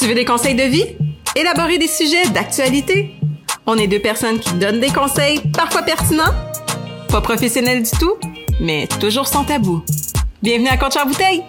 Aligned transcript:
Tu 0.00 0.06
veux 0.06 0.14
des 0.14 0.24
conseils 0.24 0.54
de 0.54 0.62
vie? 0.62 0.96
Élaborer 1.36 1.76
des 1.76 1.86
sujets 1.86 2.26
d'actualité? 2.30 3.10
On 3.66 3.76
est 3.76 3.86
deux 3.86 3.98
personnes 3.98 4.40
qui 4.40 4.54
donnent 4.54 4.80
des 4.80 4.88
conseils, 4.88 5.42
parfois 5.54 5.82
pertinents, 5.82 6.32
pas 7.10 7.20
professionnels 7.20 7.82
du 7.82 7.90
tout, 7.90 8.14
mais 8.62 8.88
toujours 8.98 9.26
sans 9.26 9.44
tabou. 9.44 9.84
Bienvenue 10.42 10.68
à 10.68 10.78
Compte 10.78 10.96
Bouteille! 11.06 11.42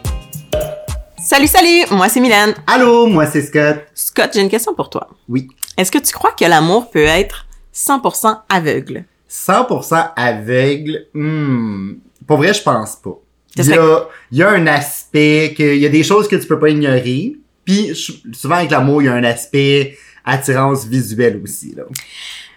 Salut, 1.18 1.48
salut! 1.48 1.86
Moi, 1.92 2.10
c'est 2.10 2.20
Mylène. 2.20 2.54
Allô, 2.68 3.06
moi, 3.08 3.26
c'est 3.26 3.42
Scott. 3.42 3.86
Scott, 3.94 4.32
j'ai 4.34 4.42
une 4.42 4.50
question 4.50 4.74
pour 4.74 4.90
toi. 4.90 5.08
Oui. 5.30 5.48
Est-ce 5.78 5.90
que 5.90 6.00
tu 6.00 6.12
crois 6.12 6.34
que 6.34 6.44
l'amour 6.44 6.92
peut 6.92 7.06
être 7.06 7.48
100% 7.74 8.38
aveugle? 8.50 9.06
100% 9.30 10.10
aveugle, 10.18 11.06
hmm, 11.14 11.94
pour 12.28 12.36
vrai, 12.36 12.54
je 12.54 12.62
pense 12.62 12.98
pas. 12.98 13.18
Il 13.56 13.66
y, 13.66 13.74
a, 13.74 14.08
il 14.30 14.38
y 14.40 14.44
a 14.44 14.50
un 14.50 14.68
aspect 14.68 15.54
que, 15.58 15.64
il 15.64 15.82
y 15.82 15.86
a 15.86 15.90
des 15.90 16.04
choses 16.04 16.28
que 16.28 16.36
tu 16.36 16.48
peux 16.48 16.60
pas 16.60 16.70
ignorer. 16.70 17.38
Puis 17.66 17.92
souvent 18.34 18.56
avec 18.56 18.72
l'amour, 18.72 19.02
il 19.02 19.06
y 19.06 19.08
a 19.10 19.14
un 19.14 19.24
aspect 19.24 19.98
attirance 20.26 20.86
visuelle 20.86 21.40
aussi. 21.44 21.74
Là. 21.76 21.84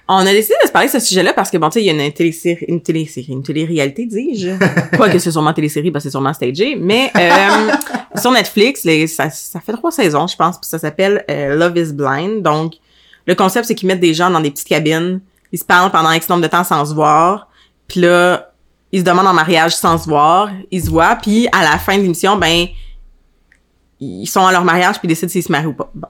On 0.07 0.17
a 0.17 0.25
décidé 0.33 0.55
de 0.63 0.67
se 0.67 0.73
parler 0.73 0.89
de 0.89 0.93
ce 0.93 1.01
sujet-là 1.01 1.33
parce 1.33 1.51
que, 1.51 1.57
bon, 1.57 1.71
tu 1.71 1.75
sais, 1.75 1.83
il 1.83 1.87
y 1.87 1.91
a 1.91 2.05
une 2.05 2.13
télésérie, 2.13 2.67
une 2.69 2.83
télésérie, 2.83 3.33
une 3.33 3.43
télé-réalité, 3.43 4.05
dis-je. 4.05 4.51
Quoi 4.97 5.09
que 5.09 5.19
c'est 5.19 5.31
sûrement 5.31 5.55
télésérie, 5.55 5.91
parce 5.91 6.03
que 6.05 6.11
c'est 6.11 6.13
sûrement 6.13 6.35
stagé. 6.35 6.77
Mais 6.77 7.11
euh, 7.17 7.73
sur 8.21 8.31
Netflix, 8.31 8.85
les- 8.85 9.07
ça, 9.07 9.31
ça 9.31 9.61
fait 9.61 9.73
trois 9.73 9.91
saisons, 9.91 10.27
je 10.27 10.37
pense, 10.37 10.59
puis 10.59 10.69
ça 10.69 10.79
s'appelle 10.79 11.25
euh, 11.31 11.55
Love 11.57 11.79
is 11.79 11.93
Blind. 11.95 12.43
Donc, 12.43 12.75
le 13.27 13.35
concept, 13.35 13.67
c'est 13.67 13.75
qu'ils 13.75 13.89
mettent 13.89 14.01
des 14.01 14.13
gens 14.13 14.29
dans 14.29 14.41
des 14.41 14.51
petites 14.51 14.69
cabines, 14.69 15.21
ils 15.53 15.59
se 15.59 15.65
parlent 15.65 15.91
pendant 15.91 16.13
X 16.13 16.29
nombre 16.29 16.43
de 16.43 16.49
temps 16.49 16.65
sans 16.65 16.85
se 16.85 16.93
voir, 16.93 17.49
puis 17.89 18.01
là, 18.01 18.53
ils 18.93 19.01
se 19.01 19.05
demandent 19.05 19.27
en 19.27 19.33
mariage 19.33 19.75
sans 19.75 19.97
se 19.97 20.07
voir, 20.07 20.51
ils 20.71 20.85
se 20.85 20.91
voient, 20.91 21.17
puis 21.17 21.49
à 21.51 21.63
la 21.63 21.79
fin 21.79 21.97
de 21.97 22.03
l'émission, 22.03 22.37
ben, 22.37 22.67
ils 24.05 24.27
sont 24.27 24.47
à 24.47 24.53
leur 24.53 24.65
mariage, 24.65 24.99
puis 24.99 25.09
décident 25.09 25.31
s'ils 25.31 25.43
se 25.43 25.53
marient 25.53 25.67
ou 25.67 25.75
pas. 25.75 25.91
Bon. 25.95 26.09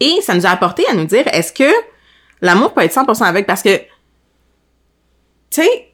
Et 0.00 0.20
ça 0.22 0.34
nous 0.34 0.46
a 0.46 0.50
apporté 0.50 0.86
à 0.88 0.94
nous 0.94 1.04
dire, 1.04 1.26
est-ce 1.28 1.52
que 1.52 1.70
l'amour 2.40 2.72
peut 2.72 2.82
être 2.82 2.94
100% 2.94 3.24
avec? 3.24 3.46
Parce 3.46 3.62
que 3.62 3.76
tu 5.50 5.62
sais 5.62 5.86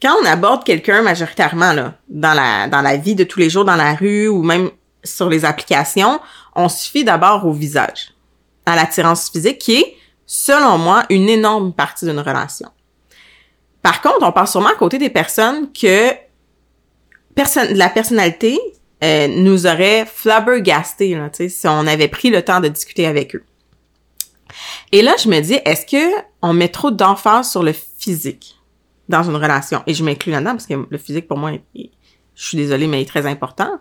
quand 0.00 0.14
on 0.22 0.26
aborde 0.26 0.64
quelqu'un 0.64 1.02
majoritairement 1.02 1.72
là 1.72 1.94
dans 2.08 2.34
la 2.34 2.68
dans 2.68 2.82
la 2.82 2.96
vie 2.96 3.14
de 3.14 3.24
tous 3.24 3.40
les 3.40 3.50
jours 3.50 3.64
dans 3.64 3.76
la 3.76 3.94
rue 3.94 4.28
ou 4.28 4.42
même 4.42 4.70
sur 5.04 5.28
les 5.28 5.44
applications, 5.44 6.20
on 6.54 6.68
suffit 6.68 7.04
d'abord 7.04 7.46
au 7.46 7.52
visage, 7.52 8.12
à 8.66 8.76
l'attirance 8.76 9.30
physique 9.30 9.58
qui 9.58 9.76
est 9.76 9.96
selon 10.26 10.76
moi 10.78 11.04
une 11.08 11.28
énorme 11.28 11.72
partie 11.72 12.04
d'une 12.04 12.18
relation. 12.18 12.68
Par 13.82 14.02
contre, 14.02 14.18
on 14.22 14.32
passe 14.32 14.52
sûrement 14.52 14.68
à 14.68 14.74
côté 14.74 14.98
des 14.98 15.08
personnes 15.08 15.72
que 15.72 16.12
personne 17.34 17.72
la 17.74 17.88
personnalité 17.88 18.58
euh, 19.02 19.28
nous 19.28 19.66
aurait 19.66 20.06
flabbergasté 20.06 21.14
là, 21.14 21.30
si 21.32 21.66
on 21.66 21.86
avait 21.86 22.08
pris 22.08 22.30
le 22.30 22.42
temps 22.42 22.60
de 22.60 22.68
discuter 22.68 23.06
avec 23.06 23.36
eux. 23.36 23.44
Et 24.92 25.02
là, 25.02 25.12
je 25.22 25.28
me 25.28 25.40
dis, 25.40 25.58
est-ce 25.64 25.86
que 25.86 26.22
on 26.42 26.52
met 26.52 26.68
trop 26.68 26.90
d'emphase 26.90 27.50
sur 27.50 27.62
le 27.62 27.72
physique 27.72 28.56
dans 29.08 29.22
une 29.22 29.36
relation? 29.36 29.82
Et 29.86 29.94
je 29.94 30.02
m'inclus 30.02 30.32
là-dedans 30.32 30.52
parce 30.52 30.66
que 30.66 30.74
le 30.88 30.98
physique, 30.98 31.28
pour 31.28 31.38
moi, 31.38 31.52
je 31.74 31.88
suis 32.34 32.56
désolée, 32.56 32.86
mais 32.86 33.00
il 33.00 33.02
est 33.02 33.08
très 33.08 33.26
important. 33.26 33.78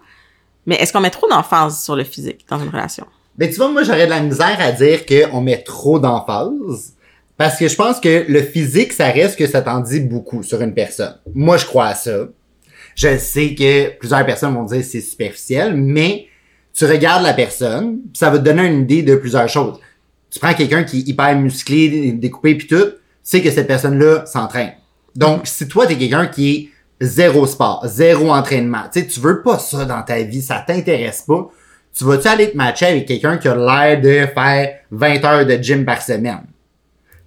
Mais 0.66 0.76
est-ce 0.76 0.92
qu'on 0.92 1.00
met 1.00 1.10
trop 1.10 1.30
d'emphase 1.30 1.84
sur 1.84 1.96
le 1.96 2.04
physique 2.04 2.46
dans 2.50 2.60
une 2.60 2.70
relation? 2.70 3.06
Mais 3.38 3.50
tu 3.50 3.56
vois, 3.56 3.70
moi, 3.70 3.84
j'aurais 3.84 4.06
de 4.06 4.12
la 4.12 4.20
misère 4.20 4.58
à 4.60 4.72
dire 4.72 5.06
qu'on 5.06 5.42
met 5.42 5.64
trop 5.64 6.00
d'emphase. 6.00 6.94
Parce 7.38 7.58
que 7.58 7.68
je 7.68 7.76
pense 7.76 8.00
que 8.00 8.26
le 8.28 8.42
physique, 8.42 8.92
ça 8.92 9.12
reste 9.12 9.38
que 9.38 9.46
ça 9.46 9.62
t'en 9.62 9.80
dit 9.80 10.00
beaucoup 10.00 10.42
sur 10.42 10.62
une 10.62 10.74
personne. 10.74 11.16
Moi, 11.36 11.58
je 11.58 11.66
crois 11.66 11.86
à 11.86 11.96
ça. 11.96 12.28
Je 12.96 13.18
sais 13.18 13.56
que 13.56 13.98
plusieurs 13.98 14.26
personnes 14.26 14.54
vont 14.54 14.64
dire 14.64 14.84
c'est 14.84 15.02
superficiel, 15.02 15.76
mais 15.76 16.28
tu 16.74 16.86
regardes 16.86 17.24
la 17.24 17.34
personne, 17.34 18.00
puis 18.02 18.18
ça 18.18 18.30
va 18.30 18.38
te 18.38 18.44
donner 18.44 18.68
une 18.68 18.82
idée 18.82 19.02
de 19.02 19.16
plusieurs 19.16 19.50
choses. 19.50 19.80
Tu 20.30 20.40
prends 20.40 20.54
quelqu'un 20.54 20.84
qui 20.84 21.00
est 21.00 21.08
hyper 21.08 21.36
musclé, 21.36 22.12
découpé 22.12 22.56
puis 22.56 22.68
tout, 22.68 22.76
tu 22.86 22.92
sais 23.24 23.42
que 23.42 23.50
cette 23.50 23.68
personne-là 23.68 24.26
s'entraîne. 24.26 24.74
Donc, 25.16 25.48
si 25.48 25.68
toi, 25.68 25.88
t'es 25.88 25.98
quelqu'un 25.98 26.28
qui 26.28 26.52
est 26.52 26.70
zéro 27.02 27.48
sport, 27.48 27.84
zéro 27.88 28.32
entraînement, 28.32 28.84
tu 28.92 29.00
sais, 29.00 29.08
tu 29.08 29.20
veux 29.20 29.42
pas 29.42 29.58
ça 29.58 29.86
dans 29.86 30.04
ta 30.04 30.22
vie, 30.22 30.42
ça 30.42 30.64
t'intéresse 30.66 31.24
pas, 31.24 31.50
tu 31.98 32.04
vas-tu 32.04 32.28
aller 32.28 32.52
te 32.52 32.58
matcher 32.58 32.86
avec 32.86 33.08
quelqu'un 33.08 33.38
qui 33.38 33.48
a 33.48 33.56
l'air 33.56 34.00
de 34.00 34.28
faire 34.32 34.70
20 34.92 35.26
heures 35.26 35.46
de 35.46 35.56
gym 35.56 35.84
par 35.84 36.02
semaine? 36.02 36.44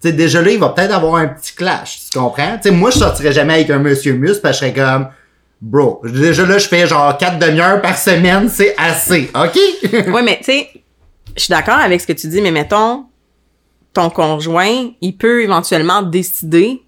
Tu 0.01 0.09
sais, 0.09 0.13
déjà 0.13 0.41
là, 0.41 0.51
il 0.51 0.61
va 0.61 0.69
peut-être 0.69 0.95
avoir 0.95 1.17
un 1.17 1.27
petit 1.27 1.55
clash, 1.55 2.03
tu 2.11 2.19
comprends? 2.19 2.57
Tu 2.57 2.69
sais, 2.69 2.71
moi, 2.71 2.91
je 2.91 2.99
sortirais 2.99 3.33
jamais 3.33 3.55
avec 3.55 3.71
un 3.71 3.81
monsieur 3.81 4.13
mus 4.15 4.39
parce 4.41 4.61
que 4.61 4.67
je 4.67 4.71
serais 4.71 4.81
comme, 4.81 5.09
bro, 5.61 6.01
déjà 6.05 6.47
là, 6.47 6.59
je 6.59 6.69
fais 6.69 6.87
genre 6.87 7.17
4 7.17 7.39
demi-heures 7.39 7.83
par 7.83 7.97
semaine, 7.99 8.49
c'est 8.49 8.75
assez, 8.79 9.31
ok? 9.35 9.59
oui, 9.93 10.23
mais 10.25 10.39
tu 10.39 10.45
sais, 10.45 10.71
je 11.37 11.43
suis 11.43 11.51
d'accord 11.51 11.79
avec 11.79 12.01
ce 12.01 12.07
que 12.07 12.13
tu 12.13 12.29
dis, 12.29 12.41
mais 12.41 12.51
mettons, 12.51 13.05
ton 13.93 14.11
conjoint, 14.11 14.91
il 15.01 15.17
peut 15.17 15.43
éventuellement 15.43 16.03
décider 16.03 16.83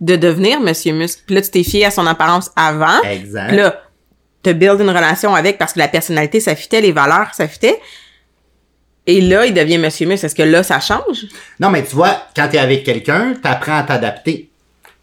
de 0.00 0.16
devenir 0.16 0.60
Monsieur 0.60 0.92
Muscle. 0.92 1.22
Puis 1.26 1.34
là, 1.34 1.42
tu 1.42 1.50
t'es 1.50 1.62
fié 1.62 1.84
à 1.86 1.90
son 1.90 2.06
apparence 2.06 2.50
avant. 2.56 3.00
exact. 3.02 3.48
Puis 3.48 3.56
là, 3.56 3.80
te 4.42 4.50
build 4.50 4.80
une 4.80 4.90
relation 4.90 5.34
avec 5.34 5.58
parce 5.58 5.72
que 5.72 5.78
la 5.78 5.88
personnalité, 5.88 6.40
ça 6.40 6.54
fitait, 6.54 6.80
les 6.80 6.92
valeurs, 6.92 7.32
ça 7.34 7.48
fitait. 7.48 7.80
Et 9.06 9.20
là, 9.20 9.46
il 9.46 9.54
devient 9.54 9.78
Monsieur 9.78 10.06
Muscle. 10.06 10.26
Est-ce 10.26 10.34
que 10.34 10.42
là, 10.42 10.62
ça 10.62 10.80
change? 10.80 11.26
Non, 11.60 11.70
mais 11.70 11.84
tu 11.84 11.94
vois, 11.94 12.16
quand 12.34 12.48
t'es 12.50 12.58
avec 12.58 12.84
quelqu'un, 12.84 13.34
t'apprends 13.42 13.78
à 13.78 13.82
t'adapter. 13.82 14.50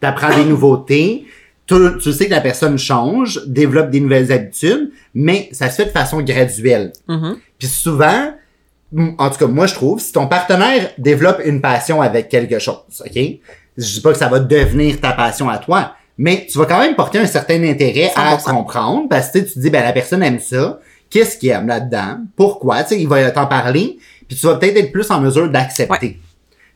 T'apprends 0.00 0.34
des 0.34 0.44
nouveautés. 0.48 1.26
Tu, 1.72 1.98
tu 1.98 2.12
sais 2.12 2.26
que 2.26 2.30
la 2.30 2.40
personne 2.40 2.78
change, 2.78 3.40
développe 3.46 3.90
des 3.90 4.00
nouvelles 4.00 4.30
habitudes, 4.32 4.90
mais 5.14 5.48
ça 5.52 5.70
se 5.70 5.76
fait 5.76 5.84
de 5.86 5.90
façon 5.90 6.20
graduelle. 6.22 6.92
Mhm. 7.08 7.36
Puis 7.58 7.68
souvent, 7.68 8.32
en 9.18 9.30
tout 9.30 9.38
cas, 9.38 9.46
moi, 9.46 9.66
je 9.66 9.74
trouve, 9.74 10.00
si 10.00 10.12
ton 10.12 10.26
partenaire 10.26 10.90
développe 10.98 11.40
une 11.44 11.60
passion 11.60 12.02
avec 12.02 12.28
quelque 12.28 12.58
chose, 12.58 12.76
OK? 13.00 13.22
Je 13.78 13.94
dis 13.94 14.00
pas 14.00 14.12
que 14.12 14.18
ça 14.18 14.28
va 14.28 14.38
devenir 14.38 15.00
ta 15.00 15.12
passion 15.12 15.48
à 15.48 15.56
toi, 15.58 15.94
mais 16.18 16.46
tu 16.50 16.58
vas 16.58 16.66
quand 16.66 16.78
même 16.78 16.94
porter 16.94 17.18
un 17.18 17.26
certain 17.26 17.62
intérêt 17.64 18.10
à 18.16 18.36
100%. 18.36 18.50
comprendre 18.50 19.08
parce 19.08 19.28
que 19.28 19.38
tu 19.38 19.38
sais, 19.38 19.46
tu 19.46 19.54
te 19.54 19.58
dis, 19.60 19.70
ben, 19.70 19.82
la 19.82 19.92
personne 19.92 20.22
aime 20.22 20.40
ça. 20.40 20.78
Qu'est-ce 21.08 21.38
qu'il 21.38 21.50
aime 21.50 21.66
là-dedans? 21.68 22.18
Pourquoi? 22.36 22.82
Tu 22.82 22.90
sais, 22.90 23.00
il 23.00 23.08
va 23.08 23.30
t'en 23.30 23.46
parler, 23.46 23.98
puis 24.28 24.36
tu 24.36 24.46
vas 24.46 24.56
peut-être 24.56 24.76
être 24.76 24.92
plus 24.92 25.10
en 25.10 25.20
mesure 25.20 25.48
d'accepter. 25.50 26.20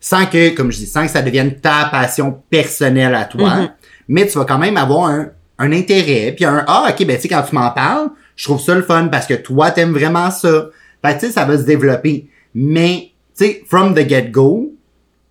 Sans 0.01 0.27
que, 0.27 0.51
comme 0.55 0.71
je 0.71 0.79
dis, 0.79 0.87
sans 0.87 1.05
que 1.07 1.11
ça 1.11 1.23
devienne 1.23 1.55
ta 1.59 1.89
passion 1.91 2.43
personnelle 2.51 3.15
à 3.15 3.25
toi, 3.25 3.57
Mhm. 3.57 3.69
Mais 4.09 4.27
tu 4.27 4.39
vas 4.39 4.45
quand 4.45 4.59
même 4.59 4.77
avoir 4.77 5.07
un, 5.09 5.29
un 5.59 5.73
intérêt, 5.73 6.33
puis 6.35 6.45
un 6.45 6.65
ah 6.67 6.89
ok 6.91 7.07
ben 7.07 7.17
tu 7.17 7.23
sais 7.23 7.29
quand 7.29 7.43
tu 7.43 7.55
m'en 7.55 7.71
parles, 7.71 8.11
je 8.37 8.45
trouve 8.45 8.61
ça 8.61 8.75
le 8.75 8.83
fun 8.83 9.09
parce 9.09 9.27
que 9.27 9.35
toi 9.35 9.71
t'aimes 9.71 9.93
vraiment 9.93 10.31
ça. 10.31 10.69
Fait 11.05 11.15
que 11.15 11.21
tu 11.21 11.27
sais 11.27 11.33
ça 11.33 11.45
va 11.45 11.57
se 11.59 11.63
développer. 11.65 12.29
Mais 12.55 13.13
tu 13.37 13.45
sais 13.45 13.65
from 13.67 13.95
the 13.95 14.09
get 14.09 14.29
go, 14.31 14.73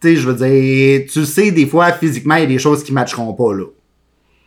tu 0.02 0.10
sais 0.10 0.16
je 0.16 0.30
veux 0.30 0.36
dire, 0.36 1.08
tu 1.12 1.26
sais 1.26 1.52
des 1.52 1.66
fois 1.68 1.92
physiquement 1.94 2.36
il 2.36 2.42
y 2.42 2.44
a 2.44 2.48
des 2.48 2.60
choses 2.60 2.84
qui 2.84 2.92
matcheront 2.92 3.34
pas 3.34 3.54
là. 3.54 3.66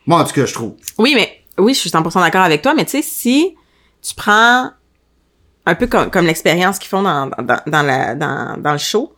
Moi 0.05 0.19
en 0.21 0.23
tout 0.23 0.33
cas 0.33 0.45
je 0.45 0.53
trouve. 0.53 0.73
Oui, 0.97 1.13
mais 1.15 1.29
oui, 1.57 1.73
je 1.73 1.79
suis 1.79 1.89
100% 1.89 2.21
d'accord 2.21 2.41
avec 2.43 2.61
toi, 2.61 2.73
mais 2.73 2.85
tu 2.85 2.91
sais, 2.91 3.01
si 3.01 3.55
tu 4.01 4.15
prends 4.15 4.71
un 5.65 5.75
peu 5.75 5.87
comme, 5.87 6.09
comme 6.09 6.25
l'expérience 6.25 6.79
qu'ils 6.79 6.87
font 6.89 7.01
dans, 7.03 7.27
dans, 7.27 7.59
dans, 7.67 7.81
la, 7.83 8.15
dans, 8.15 8.57
dans 8.59 8.71
le 8.71 8.77
show, 8.77 9.13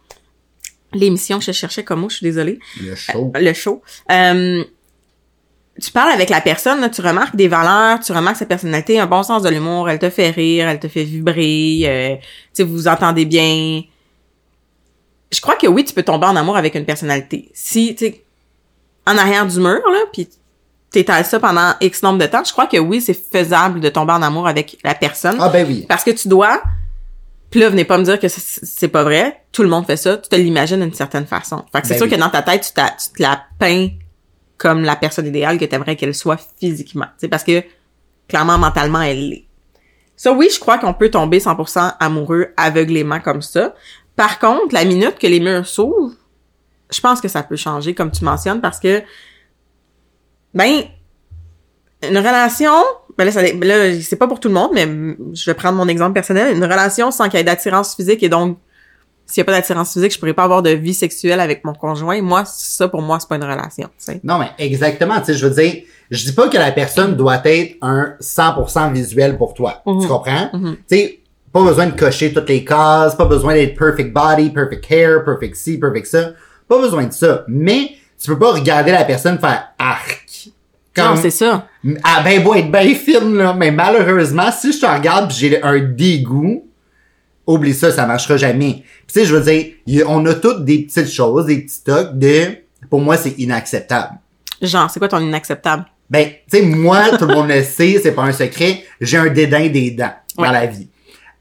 l'émission 0.91 1.37
que 1.39 1.45
je 1.45 1.51
cherchais 1.51 1.83
comme 1.83 2.01
mot, 2.01 2.09
je 2.09 2.17
suis 2.17 2.23
désolée, 2.25 2.59
Le 2.81 2.95
show. 2.95 3.31
le 3.35 3.53
show, 3.53 3.81
euh, 4.11 4.63
tu 5.81 5.91
parles 5.91 6.11
avec 6.11 6.29
la 6.29 6.39
personne, 6.41 6.79
là, 6.81 6.89
tu 6.89 7.01
remarques 7.01 7.35
des 7.35 7.47
valeurs, 7.47 7.99
tu 7.99 8.11
remarques 8.11 8.37
sa 8.37 8.45
personnalité, 8.45 8.99
un 8.99 9.07
bon 9.07 9.23
sens 9.23 9.41
de 9.43 9.49
l'humour, 9.49 9.89
elle 9.89 9.99
te 9.99 10.09
fait 10.09 10.29
rire, 10.29 10.67
elle 10.67 10.79
te 10.79 10.87
fait 10.87 11.03
vibrer, 11.03 11.81
euh, 11.85 12.15
tu 12.55 12.63
vous 12.63 12.73
vous 12.73 12.87
entendez 12.87 13.25
bien. 13.25 13.81
Je 15.31 15.39
crois 15.41 15.55
que 15.55 15.67
oui, 15.67 15.83
tu 15.85 15.93
peux 15.93 16.03
tomber 16.03 16.27
en 16.27 16.35
amour 16.35 16.57
avec 16.57 16.75
une 16.75 16.85
personnalité. 16.85 17.49
Si, 17.53 17.95
tu 17.95 18.13
en 19.07 19.17
arrière 19.17 19.47
du 19.47 19.59
mur, 19.59 19.81
là, 19.91 19.99
puis 20.13 20.27
t'étales 20.91 21.25
ça 21.25 21.39
pendant 21.39 21.73
X 21.81 22.03
nombre 22.03 22.19
de 22.19 22.25
temps, 22.25 22.43
je 22.45 22.51
crois 22.51 22.67
que 22.67 22.77
oui, 22.77 23.01
c'est 23.01 23.13
faisable 23.13 23.79
de 23.79 23.89
tomber 23.89 24.13
en 24.13 24.21
amour 24.21 24.47
avec 24.47 24.77
la 24.83 24.93
personne. 24.93 25.37
Ah 25.39 25.49
ben 25.49 25.65
oui. 25.67 25.85
Parce 25.87 26.03
que 26.03 26.11
tu 26.11 26.27
dois, 26.27 26.61
puis 27.49 27.59
là, 27.61 27.69
venez 27.69 27.85
pas 27.85 27.97
me 27.97 28.03
dire 28.03 28.19
que 28.19 28.27
c'est- 28.27 28.87
pas 28.89 29.03
vrai. 29.03 29.41
Tout 29.51 29.63
le 29.63 29.69
monde 29.69 29.85
fait 29.85 29.97
ça. 29.97 30.17
Tu 30.17 30.29
te 30.29 30.35
l'imagines 30.35 30.79
d'une 30.81 30.93
certaine 30.93 31.25
façon. 31.25 31.63
Fait 31.71 31.81
que 31.81 31.87
c'est 31.87 31.93
Ben 31.93 31.97
sûr 31.99 32.05
oui. 32.07 32.11
que 32.13 32.19
dans 32.19 32.29
ta 32.29 32.41
tête, 32.41 32.61
tu, 32.75 32.81
tu 32.81 33.13
te 33.17 33.21
la 33.21 33.41
peins 33.57 33.87
comme 34.61 34.83
la 34.83 34.95
personne 34.95 35.25
idéale 35.25 35.57
que 35.57 35.65
t'aimerais 35.65 35.95
qu'elle 35.95 36.13
soit 36.13 36.39
physiquement. 36.59 37.07
Tu 37.17 37.21
sais, 37.21 37.27
parce 37.27 37.43
que 37.43 37.63
clairement, 38.27 38.59
mentalement, 38.59 39.01
elle 39.01 39.29
l'est. 39.29 39.45
Ça, 40.15 40.31
oui, 40.31 40.49
je 40.53 40.59
crois 40.59 40.77
qu'on 40.77 40.93
peut 40.93 41.09
tomber 41.09 41.39
100% 41.39 41.95
amoureux 41.99 42.49
aveuglément 42.57 43.19
comme 43.19 43.41
ça. 43.41 43.73
Par 44.15 44.37
contre, 44.37 44.71
la 44.73 44.85
minute 44.85 45.17
que 45.17 45.25
les 45.25 45.39
murs 45.39 45.65
s'ouvrent, 45.65 46.13
je 46.91 47.01
pense 47.01 47.21
que 47.21 47.27
ça 47.27 47.41
peut 47.41 47.55
changer, 47.55 47.95
comme 47.95 48.11
tu 48.11 48.23
mentionnes, 48.23 48.61
parce 48.61 48.79
que, 48.79 49.01
ben, 50.53 50.83
une 52.07 52.17
relation, 52.19 52.71
ben 53.17 53.25
là, 53.25 53.99
c'est 53.99 54.15
pas 54.15 54.27
pour 54.27 54.39
tout 54.39 54.47
le 54.47 54.53
monde, 54.53 54.71
mais 54.75 54.85
je 55.33 55.45
vais 55.49 55.55
prendre 55.55 55.75
mon 55.75 55.87
exemple 55.87 56.13
personnel. 56.13 56.55
Une 56.55 56.63
relation 56.63 57.09
sans 57.09 57.29
qu'il 57.29 57.39
y 57.39 57.41
ait 57.41 57.43
d'attirance 57.43 57.95
physique 57.95 58.21
et 58.21 58.29
donc, 58.29 58.59
s'il 59.31 59.39
y 59.39 59.41
a 59.41 59.45
pas 59.45 59.53
d'attirance 59.53 59.93
physique, 59.93 60.13
je 60.13 60.19
pourrais 60.19 60.33
pas 60.33 60.43
avoir 60.43 60.61
de 60.61 60.71
vie 60.71 60.93
sexuelle 60.93 61.39
avec 61.39 61.63
mon 61.63 61.73
conjoint. 61.73 62.21
Moi, 62.21 62.43
ça, 62.45 62.87
pour 62.87 63.01
moi, 63.01 63.19
c'est 63.19 63.29
pas 63.29 63.37
une 63.37 63.43
relation. 63.43 63.89
Non, 64.23 64.37
mais 64.37 64.51
exactement, 64.59 65.17
tu 65.19 65.27
sais, 65.27 65.33
je 65.35 65.47
veux 65.47 65.53
dire, 65.53 65.83
je 66.09 66.25
dis 66.25 66.33
pas 66.33 66.49
que 66.49 66.57
la 66.57 66.71
personne 66.71 67.15
doit 67.15 67.41
être 67.45 67.77
un 67.81 68.13
100% 68.19 68.91
visuel 68.91 69.37
pour 69.37 69.53
toi. 69.53 69.81
Mhm. 69.85 70.01
Tu 70.01 70.07
comprends? 70.07 70.49
Mhm. 70.53 70.75
Tu 70.89 70.97
sais, 70.97 71.17
Pas 71.53 71.63
besoin 71.63 71.87
de 71.87 71.99
cocher 71.99 72.31
toutes 72.31 72.47
les 72.47 72.63
cases, 72.63 73.15
pas 73.15 73.25
besoin 73.25 73.53
d'être 73.53 73.77
perfect 73.77 74.13
body, 74.13 74.51
perfect 74.51 74.89
hair, 74.89 75.25
perfect 75.25 75.55
ci, 75.55 75.77
perfect 75.77 76.07
ça. 76.07 76.29
Pas 76.67 76.79
besoin 76.79 77.03
de 77.05 77.11
ça. 77.11 77.43
Mais 77.49 77.91
tu 78.21 78.29
peux 78.31 78.39
pas 78.39 78.53
regarder 78.53 78.91
la 78.93 79.03
personne 79.03 79.37
faire 79.37 79.69
arc. 79.77 80.49
Non, 80.97 81.15
c'est 81.15 81.29
ça. 81.29 81.67
Ah 82.03 82.21
ben 82.23 82.41
beau 82.43 82.53
être 82.53 82.71
bien 82.71 82.93
fine, 82.95 83.35
là. 83.35 83.53
Mais 83.53 83.71
malheureusement, 83.71 84.49
si 84.51 84.71
je 84.71 84.79
te 84.79 84.85
regarde 84.85 85.29
pis 85.29 85.35
j'ai 85.35 85.63
un 85.63 85.79
dégoût, 85.79 86.65
oublie 87.51 87.73
ça, 87.73 87.91
ça 87.91 88.05
marchera 88.05 88.37
jamais. 88.37 88.83
Tu 89.07 89.13
sais, 89.13 89.25
je 89.25 89.35
veux 89.35 89.41
dire, 89.41 90.05
on 90.07 90.25
a 90.25 90.33
toutes 90.33 90.65
des 90.65 90.83
petites 90.83 91.11
choses, 91.11 91.45
des 91.45 91.61
petits 91.61 91.75
stocks 91.75 92.17
de, 92.17 92.57
pour 92.89 93.01
moi, 93.01 93.17
c'est 93.17 93.37
inacceptable. 93.39 94.19
Genre, 94.61 94.89
c'est 94.89 94.99
quoi 94.99 95.07
ton 95.07 95.19
inacceptable? 95.19 95.85
Ben, 96.09 96.29
tu 96.49 96.57
sais, 96.57 96.61
moi, 96.63 97.09
tout 97.17 97.25
le 97.25 97.33
monde 97.33 97.49
le 97.49 97.63
sait, 97.63 97.99
c'est 98.01 98.11
pas 98.11 98.23
un 98.23 98.31
secret, 98.31 98.83
j'ai 98.99 99.17
un 99.17 99.29
dédain 99.29 99.67
des 99.69 99.91
dents 99.91 100.13
dans 100.37 100.51
la 100.51 100.65
vie. 100.65 100.87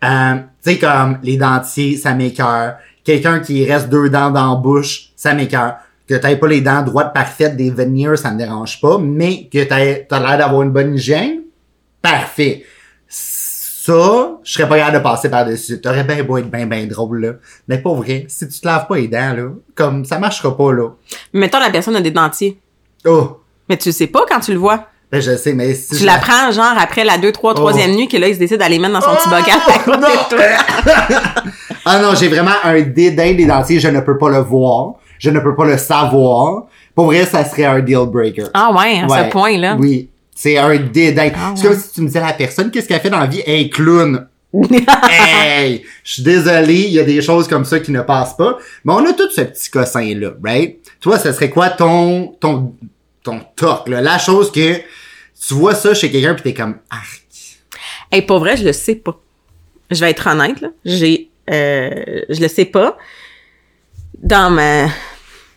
Euh, 0.02 0.34
tu 0.62 0.72
sais, 0.72 0.78
comme 0.78 1.18
les 1.22 1.36
dentiers, 1.36 1.96
ça 1.96 2.14
m'écœure. 2.14 2.76
Quelqu'un 3.04 3.40
qui 3.40 3.64
reste 3.64 3.88
deux 3.88 4.08
dents 4.08 4.30
dans 4.30 4.54
la 4.54 4.56
bouche, 4.56 5.10
ça 5.16 5.34
m'écœure. 5.34 5.76
Que 6.08 6.14
t'aies 6.14 6.36
pas 6.36 6.48
les 6.48 6.60
dents 6.60 6.82
droites 6.82 7.12
parfaites, 7.12 7.56
des 7.56 7.70
veneers, 7.70 8.16
ça 8.16 8.30
me 8.30 8.38
dérange 8.38 8.80
pas, 8.80 8.98
mais 8.98 9.48
que 9.52 9.62
t'as 9.64 10.18
l'air 10.18 10.38
d'avoir 10.38 10.62
une 10.62 10.70
bonne 10.70 10.94
hygiène, 10.94 11.40
parfait. 12.02 12.64
Ça, 13.90 14.30
je 14.44 14.52
serais 14.52 14.68
pas 14.68 14.76
capable 14.78 14.98
de 14.98 15.02
passer 15.02 15.28
par-dessus. 15.30 15.80
T'aurais 15.80 16.04
bien 16.04 16.22
beau 16.22 16.38
être 16.38 16.50
bien, 16.50 16.66
bien 16.66 16.86
drôle, 16.86 17.20
là. 17.24 17.32
Mais 17.68 17.78
pas 17.78 17.92
vrai. 17.92 18.24
Si 18.28 18.48
tu 18.48 18.60
te 18.60 18.66
laves 18.66 18.86
pas 18.86 18.96
les 18.96 19.08
dents, 19.08 19.34
là, 19.36 19.48
comme, 19.74 20.04
ça 20.04 20.18
marchera 20.18 20.56
pas, 20.56 20.72
là. 20.72 20.90
Mettons, 21.32 21.58
la 21.58 21.70
personne 21.70 21.96
a 21.96 22.00
des 22.00 22.10
dentiers. 22.10 22.58
Oh! 23.06 23.38
Mais 23.68 23.76
tu 23.76 23.88
le 23.88 23.92
sais 23.92 24.06
pas 24.06 24.20
quand 24.28 24.40
tu 24.40 24.52
le 24.52 24.58
vois. 24.58 24.84
Ben, 25.10 25.20
je 25.20 25.36
sais, 25.36 25.54
mais 25.54 25.74
si 25.74 25.96
Tu 25.96 26.04
l'apprends, 26.04 26.52
genre, 26.52 26.72
après 26.78 27.04
la 27.04 27.18
2, 27.18 27.32
3, 27.32 27.54
3e 27.54 27.96
nuit, 27.96 28.06
que 28.06 28.16
là, 28.16 28.28
il 28.28 28.34
se 28.34 28.38
décide 28.38 28.58
d'aller 28.58 28.78
mettre 28.78 28.94
dans 28.94 29.00
son 29.00 29.10
petit 29.16 29.28
bocal 29.28 29.58
Oh, 29.88 29.90
non! 29.90 29.98
de 29.98 30.36
toi. 30.36 31.42
ah 31.84 31.98
non, 32.00 32.14
j'ai 32.14 32.28
vraiment 32.28 32.54
un 32.62 32.80
dédain 32.82 33.34
des 33.34 33.44
dentiers, 33.46 33.80
je 33.80 33.88
ne 33.88 33.98
peux 34.00 34.16
pas 34.18 34.28
le 34.30 34.38
voir, 34.38 34.92
je 35.18 35.30
ne 35.30 35.40
peux 35.40 35.56
pas 35.56 35.64
le 35.64 35.78
savoir. 35.78 36.66
Pour 36.94 37.06
vrai, 37.06 37.24
ça 37.26 37.44
serait 37.44 37.64
un 37.64 37.80
deal 37.80 38.06
breaker. 38.06 38.44
Ah 38.54 38.70
ouais, 38.72 39.00
à 39.00 39.06
Ouais. 39.06 39.24
ce 39.26 39.30
point-là. 39.32 39.76
Oui, 39.80 40.08
c'est 40.40 40.56
un 40.56 40.74
dédain. 40.78 41.30
Ah 41.34 41.52
c'est 41.54 41.68
comme 41.68 41.78
si 41.78 41.92
tu 41.92 42.00
me 42.00 42.06
disais 42.06 42.18
à 42.18 42.28
la 42.28 42.32
personne, 42.32 42.70
qu'est-ce 42.70 42.88
qu'elle 42.88 43.00
fait 43.00 43.10
dans 43.10 43.20
la 43.20 43.26
vie? 43.26 43.42
Hey, 43.44 43.68
clown! 43.68 44.26
hey! 45.10 45.84
Je 46.02 46.12
suis 46.14 46.22
désolé, 46.22 46.76
il 46.76 46.92
y 46.92 46.98
a 46.98 47.04
des 47.04 47.20
choses 47.20 47.46
comme 47.46 47.66
ça 47.66 47.78
qui 47.78 47.92
ne 47.92 48.00
passent 48.00 48.38
pas. 48.38 48.56
Mais 48.86 48.94
on 48.94 49.04
a 49.04 49.12
tout 49.12 49.30
ce 49.30 49.42
petit 49.42 49.68
cossin-là, 49.68 50.30
right? 50.42 50.78
Toi, 50.98 51.18
ce 51.18 51.30
serait 51.32 51.50
quoi 51.50 51.68
ton, 51.68 52.28
ton, 52.40 52.74
ton 53.22 53.40
toc, 53.54 53.86
là? 53.90 54.00
La 54.00 54.16
chose 54.16 54.50
que 54.50 54.76
tu 54.78 55.52
vois 55.52 55.74
ça 55.74 55.92
chez 55.92 56.10
quelqu'un 56.10 56.32
pis 56.32 56.42
t'es 56.42 56.54
comme, 56.54 56.76
arc. 56.88 57.22
Hey, 58.10 58.22
pas 58.22 58.38
vrai, 58.38 58.56
je 58.56 58.64
le 58.64 58.72
sais 58.72 58.94
pas. 58.94 59.20
Je 59.90 60.00
vais 60.00 60.10
être 60.10 60.26
honnête, 60.26 60.58
là. 60.62 60.68
J'ai, 60.86 61.28
euh, 61.50 62.22
je 62.30 62.40
le 62.40 62.48
sais 62.48 62.64
pas. 62.64 62.96
Dans 64.22 64.48
ma, 64.50 64.86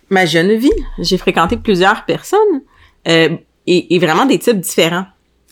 ma 0.10 0.26
jeune 0.26 0.58
vie, 0.58 0.70
j'ai 1.00 1.18
fréquenté 1.18 1.56
plusieurs 1.56 2.04
personnes, 2.04 2.64
euh, 3.08 3.30
et, 3.68 3.96
et 3.96 4.00
vraiment 4.00 4.26
des 4.26 4.40
types 4.40 4.60
différents. 4.60 5.06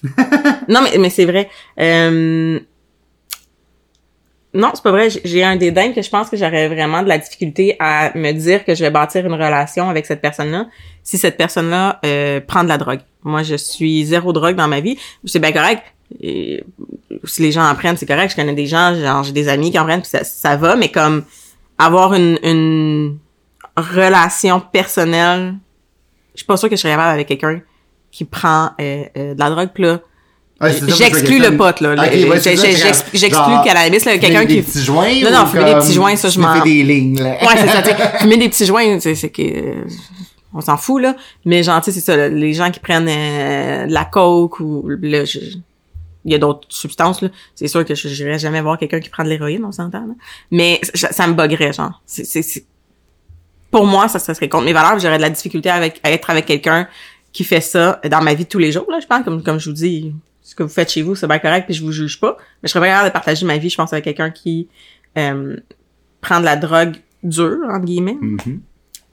non, 0.68 0.82
mais, 0.82 0.98
mais 0.98 1.10
c'est 1.10 1.26
vrai. 1.26 1.50
Euh, 1.80 2.60
non, 4.54 4.72
c'est 4.74 4.84
pas 4.84 4.92
vrai. 4.92 5.10
J'ai- 5.24 5.44
un 5.44 5.56
dédain 5.56 5.94
que 5.94 6.02
je 6.02 6.10
pense 6.10 6.30
que 6.30 6.36
j'aurais 6.36 6.68
vraiment 6.68 7.04
de 7.04 7.08
la 7.08 7.18
difficulté 7.18 7.78
à 7.80 8.12
me 8.18 8.32
dire 8.34 8.66
que 8.66 8.76
je 8.76 8.84
vais 8.84 8.90
bâtir 8.90 9.26
une 9.26 9.34
relation 9.34 9.90
avec 9.90 10.06
cette 10.06 10.22
personne-là 10.22 10.68
si 11.04 11.18
cette 11.18 11.38
personne-là 11.38 12.00
euh, 12.06 12.42
prend 12.42 12.64
de 12.64 12.70
la 12.70 12.78
drogue. 12.78 13.00
Moi, 13.24 13.44
je 13.44 13.56
suis 13.56 14.06
zéro 14.06 14.34
drogue 14.34 14.56
dans 14.56 14.68
ma 14.68 14.82
vie. 14.82 14.98
C'est 15.26 15.40
bien 15.40 15.52
correct. 15.54 15.84
Et 16.22 16.64
si 17.24 17.42
les 17.44 17.52
gens 17.54 17.64
en 17.66 17.74
prennent, 17.76 17.96
c'est 17.96 18.06
correct. 18.06 18.32
Je 18.32 18.36
connais 18.36 18.54
des 18.54 18.66
gens, 18.68 18.94
genre 19.00 19.24
j'ai 19.24 19.32
des 19.32 19.48
amis 19.48 19.72
qui 19.72 19.80
en 19.80 19.86
prennent, 19.86 20.02
puis 20.02 20.10
ça, 20.10 20.24
ça 20.26 20.58
va. 20.58 20.76
Mais 20.76 20.90
comme 20.90 21.24
avoir 21.78 22.14
une, 22.14 22.38
une 22.44 23.18
relation 23.78 24.60
personnelle, 24.60 25.56
je 26.34 26.40
suis 26.40 26.46
pas 26.46 26.58
sûre 26.58 26.70
que 26.70 26.76
je 26.76 26.82
serais 26.82 26.94
capable 26.94 27.14
avec 27.14 27.28
quelqu'un 27.28 27.62
qui 28.12 28.26
prend 28.26 28.72
euh, 28.80 29.04
euh, 29.18 29.34
de 29.34 29.40
la 29.40 29.50
drogue. 29.50 29.70
Puis 29.74 29.84
là, 29.84 30.00
Ouais, 30.62 30.72
J'exclus 30.96 31.40
le 31.40 31.58
pote, 31.58 31.80
là. 31.82 31.96
Ouais, 31.96 32.40
J'exclus 32.40 33.18
le 33.18 33.64
cannabis, 33.66 34.06
là, 34.06 34.12
fumer 34.12 34.20
quelqu'un 34.20 34.46
des 34.46 34.58
qui... 34.58 34.62
petits 34.62 34.84
joints 34.84 35.20
Non, 35.24 35.32
non, 35.32 35.46
fumer 35.48 35.66
des 35.66 35.74
petits 35.80 35.94
joints, 35.94 36.16
ça, 36.16 36.30
je 36.30 36.40
m'en- 36.40 36.64
des 36.64 36.84
lignes, 36.84 37.20
là. 37.20 37.32
Ouais, 37.42 37.58
c'est 37.58 37.68
ça, 37.68 37.82
tu 37.82 37.90
sais. 37.90 37.96
Fumer 38.20 38.38
des 38.38 38.48
petits 38.48 38.68
joints, 38.68 39.00
c'est 39.00 39.30
que... 39.32 39.86
On 40.54 40.62
s'en 40.62 40.78
fout, 40.78 41.02
là. 41.02 41.16
Mais 41.46 41.64
genre, 41.64 41.82
tu 41.82 41.86
sais, 41.86 42.00
c'est 42.00 42.06
ça, 42.06 42.16
là, 42.16 42.30
les 42.30 42.54
gens 42.54 42.70
qui 42.70 42.80
prennent 42.80 43.08
euh, 43.10 43.88
de 43.88 43.92
la 43.92 44.06
coke 44.06 44.60
ou... 44.60 44.88
Là, 45.02 45.26
je- 45.26 45.40
il 46.26 46.32
y 46.32 46.36
a 46.36 46.38
d'autres 46.38 46.68
substances, 46.70 47.24
là. 47.24 47.30
C'est 47.56 47.68
sûr 47.68 47.84
que 47.84 47.96
je 47.96 48.08
n'irais 48.24 48.38
jamais 48.38 48.62
voir 48.62 48.78
quelqu'un 48.78 49.00
qui 49.00 49.10
prend 49.10 49.24
de 49.24 49.30
l'héroïne, 49.30 49.66
on 49.66 49.72
s'entend, 49.72 50.02
là. 50.02 50.14
Mais 50.52 50.80
ça, 50.94 51.12
ça 51.12 51.26
me 51.26 51.34
buggerait, 51.34 51.74
genre. 51.74 52.04
C'est- 52.06 52.66
Pour 53.72 53.88
moi, 53.88 54.08
ça, 54.10 54.20
ça 54.20 54.36
serait 54.36 54.48
contre 54.50 54.66
mes 54.66 54.74
valeurs. 54.74 55.00
J'aurais 55.00 55.18
de 55.18 55.24
la 55.24 55.32
difficulté 55.32 55.72
avec, 55.72 56.00
à 56.04 56.12
être 56.12 56.30
avec 56.30 56.46
quelqu'un 56.46 56.88
qui 57.34 57.44
fait 57.44 57.62
ça 57.62 58.00
dans 58.10 58.22
ma 58.22 58.34
vie 58.34 58.44
de 58.46 58.50
tous 58.50 58.58
les 58.60 58.72
jours, 58.72 58.86
là, 58.90 59.00
je 59.00 59.08
pense. 59.08 59.24
Comme, 59.24 59.42
comme 59.44 59.60
je 59.60 59.70
vous 59.70 59.76
dis, 59.76 60.14
ce 60.42 60.54
que 60.56 60.64
vous 60.64 60.70
faites 60.70 60.92
chez 60.92 61.02
vous, 61.02 61.16
c'est 61.16 61.28
bien 61.28 61.40
correct, 61.40 61.66
puis 61.66 61.74
je 61.74 61.84
vous 61.84 61.92
juge 61.92 62.20
pas. 62.20 62.36
Mais 62.62 62.68
je 62.68 62.72
serais 62.72 62.82
pas 62.82 62.88
capable 62.88 63.10
de 63.10 63.14
partager 63.14 63.46
ma 63.46 63.58
vie, 63.58 63.70
je 63.70 63.78
pense, 63.78 63.94
avec 63.94 64.04
quelqu'un 64.06 64.32
qui 64.32 64.68
euh, 65.18 65.56
prend 66.20 66.40
de 66.40 66.46
la 66.46 66.56
drogue 66.56 66.96
dure, 67.24 67.60
entre 67.70 67.86
guillemets. 67.86 68.18
Mhm. 68.20 68.60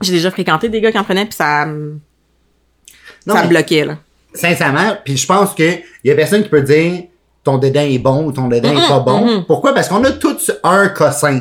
J'ai 0.00 0.12
déjà 0.12 0.31
fréquenté 0.31 0.69
des 0.69 0.81
gars 0.81 0.91
qui 0.93 0.99
en 0.99 1.05
prenaient, 1.05 1.26
puis 1.26 1.35
ça, 1.35 1.67
Non, 1.67 3.35
ça 3.35 3.44
me 3.44 3.49
bloquait, 3.49 3.85
là. 3.85 3.99
sincèrement, 4.35 4.97
puis 5.05 5.17
je 5.17 5.26
pense 5.26 5.55
que 5.55 5.79
y 6.05 6.11
a 6.11 6.15
personne 6.15 6.43
qui 6.43 6.49
peut 6.49 6.62
dire 6.62 7.05
ton 7.44 7.59
dédain 7.59 7.82
est 7.85 7.99
bon 7.99 8.26
ou 8.26 8.32
ton 8.32 8.49
dédain 8.49 8.73
est 8.73 8.88
pas 8.88 9.00
bon. 9.00 9.44
Pourquoi? 9.47 9.75
Parce 9.75 9.88
qu'on 9.88 10.03
a 10.05 10.12
tous 10.12 10.50
un 10.62 10.88
cossin. 10.88 11.41